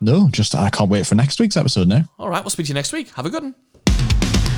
No, 0.00 0.28
just 0.30 0.54
I 0.54 0.70
can't 0.70 0.90
wait 0.90 1.06
for 1.06 1.14
next 1.14 1.38
week's 1.40 1.56
episode 1.56 1.88
now. 1.88 2.04
all 2.18 2.28
right 2.28 2.42
we'll 2.42 2.50
speak 2.50 2.66
to 2.66 2.70
you 2.70 2.74
next 2.74 2.92
week 2.92 3.08
have 3.10 3.26
a 3.26 3.30
good 3.30 3.42
one 3.42 3.54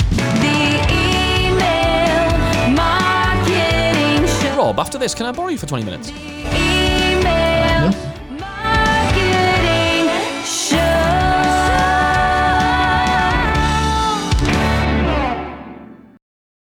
The 0.08 0.86
email 0.90 2.70
marketing 2.74 4.26
show. 4.26 4.56
rob 4.56 4.78
after 4.78 4.98
this 4.98 5.14
can 5.14 5.26
i 5.26 5.32
borrow 5.32 5.48
you 5.48 5.58
for 5.58 5.66
20 5.66 5.84
minutes 5.84 6.10
The 6.10 6.59